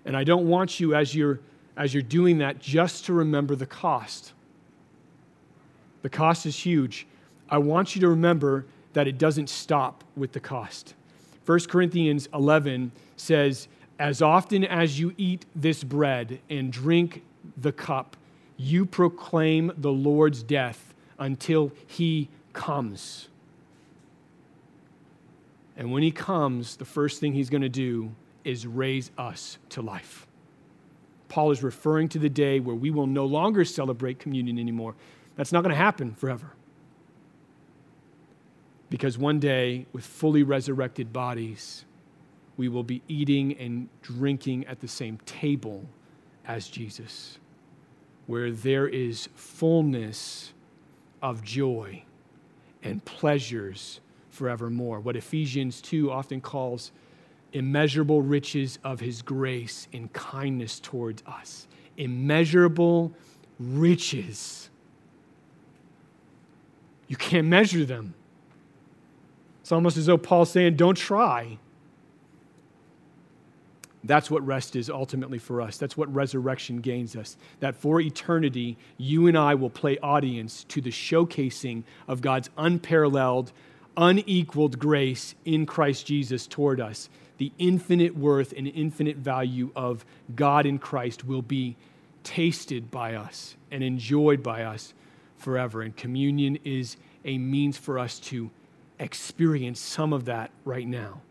[0.06, 1.39] And I don't want you as you're
[1.78, 4.34] as you're doing that just to remember the cost.
[6.02, 7.08] The cost is huge.
[7.50, 10.93] I want you to remember that it doesn't stop with the cost.
[11.45, 17.24] 1 Corinthians 11 says, As often as you eat this bread and drink
[17.56, 18.18] the cup,
[18.60, 23.30] you proclaim the Lord's death until he comes.
[25.78, 28.12] And when he comes, the first thing he's going to do
[28.43, 30.28] is raise us to life.
[31.30, 34.93] Paul is referring to the day where we will no longer celebrate communion anymore.
[35.38, 36.51] That's not going to happen forever.
[38.89, 41.86] Because one day, with fully resurrected bodies,
[42.57, 45.86] we will be eating and drinking at the same table
[46.45, 47.38] as Jesus
[48.30, 50.54] where there is fullness
[51.20, 52.04] of joy
[52.84, 55.00] and pleasures forevermore.
[55.00, 56.92] What Ephesians 2 often calls
[57.54, 61.66] immeasurable riches of his grace and kindness towards us.
[61.98, 63.12] Immeasurable
[63.60, 64.70] riches.
[67.08, 68.14] You can't measure them.
[69.62, 71.58] It's almost as though Paul's saying, don't try.
[74.04, 75.78] That's what rest is ultimately for us.
[75.78, 77.36] That's what resurrection gains us.
[77.60, 83.52] That for eternity, you and I will play audience to the showcasing of God's unparalleled,
[83.97, 87.10] unequaled grace in Christ Jesus toward us.
[87.38, 91.76] The infinite worth and infinite value of God in Christ will be
[92.24, 94.93] tasted by us and enjoyed by us
[95.38, 95.82] forever.
[95.82, 96.95] And communion is
[97.26, 98.50] a means for us to
[98.97, 101.22] experience some of that right now.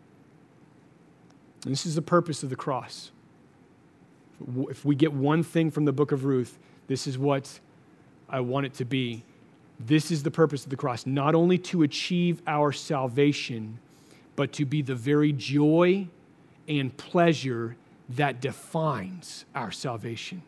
[1.64, 3.10] And this is the purpose of the cross.
[4.70, 7.60] If we get one thing from the book of Ruth, this is what
[8.28, 9.24] I want it to be.
[9.80, 13.78] This is the purpose of the cross, not only to achieve our salvation,
[14.36, 16.08] but to be the very joy
[16.68, 17.76] and pleasure
[18.10, 20.42] that defines our salvation,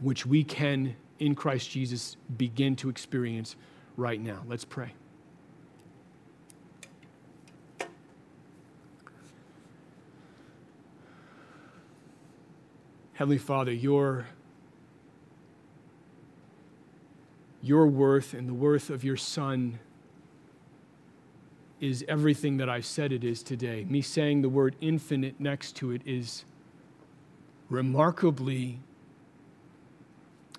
[0.00, 3.56] which we can in Christ Jesus begin to experience
[3.96, 4.42] right now.
[4.48, 4.92] Let's pray.
[13.18, 14.28] Heavenly Father, your,
[17.60, 19.80] your worth and the worth of your Son
[21.80, 23.84] is everything that I've said it is today.
[23.88, 26.44] Me saying the word infinite next to it is
[27.68, 28.78] remarkably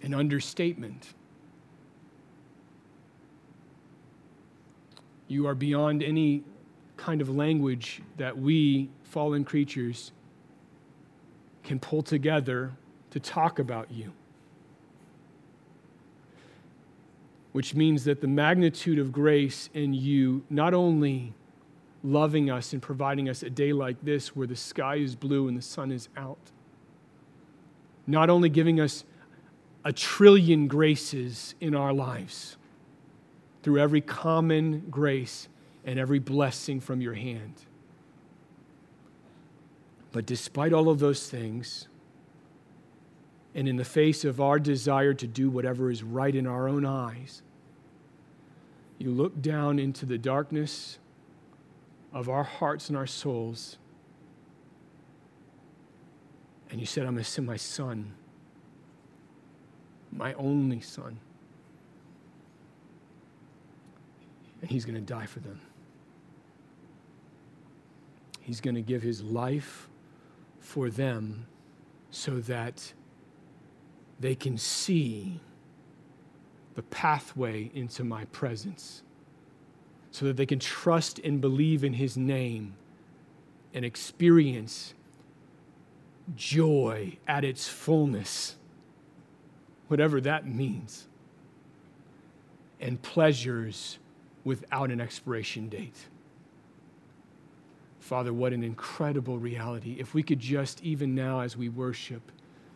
[0.01, 1.14] an understatement.
[5.30, 6.43] You are beyond any
[6.97, 10.12] kind of language that we, fallen creatures,
[11.70, 12.72] can pull together
[13.11, 14.11] to talk about you.
[17.51, 21.32] Which means that the magnitude of grace in you, not only
[22.03, 25.55] loving us and providing us a day like this where the sky is blue and
[25.55, 26.39] the sun is out,
[28.07, 29.03] not only giving us
[29.86, 32.57] a trillion graces in our lives
[33.61, 35.47] through every common grace
[35.86, 37.53] and every blessing from your hand.
[40.12, 41.88] But despite all of those things,
[43.53, 46.86] and in the face of our desire to do whatever is right in our own
[46.86, 47.41] eyes,
[48.97, 50.99] you look down into the darkness
[52.12, 53.78] of our hearts and our souls,
[56.72, 58.14] and you said, I'm going to send my son
[60.12, 61.20] my only son.
[64.62, 65.62] And he's going to die for them.
[68.41, 69.88] He's going to give his life
[70.70, 71.47] for them
[72.11, 72.93] so that
[74.20, 75.39] they can see
[76.76, 79.01] the pathway into my presence,
[80.11, 82.76] so that they can trust and believe in his name
[83.74, 84.93] and experience
[86.36, 88.55] joy at its fullness
[89.88, 91.07] whatever that means,
[92.80, 93.97] and pleasures
[94.43, 96.07] without an expiration date.
[98.10, 99.95] Father, what an incredible reality.
[99.99, 102.32] If we could just, even now as we worship,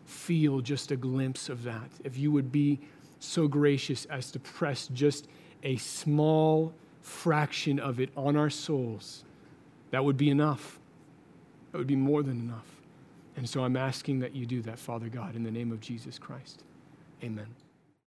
[0.06, 1.90] feel just a glimpse of that.
[2.04, 2.80] If you would be
[3.18, 5.28] so gracious as to press just
[5.64, 6.72] a small
[7.02, 9.24] fraction of it on our souls,
[9.90, 10.80] that would be enough.
[11.72, 12.68] That would be more than enough.
[13.36, 16.20] And so I'm asking that you do that, Father God, in the name of Jesus
[16.20, 16.62] Christ.
[17.24, 17.48] Amen.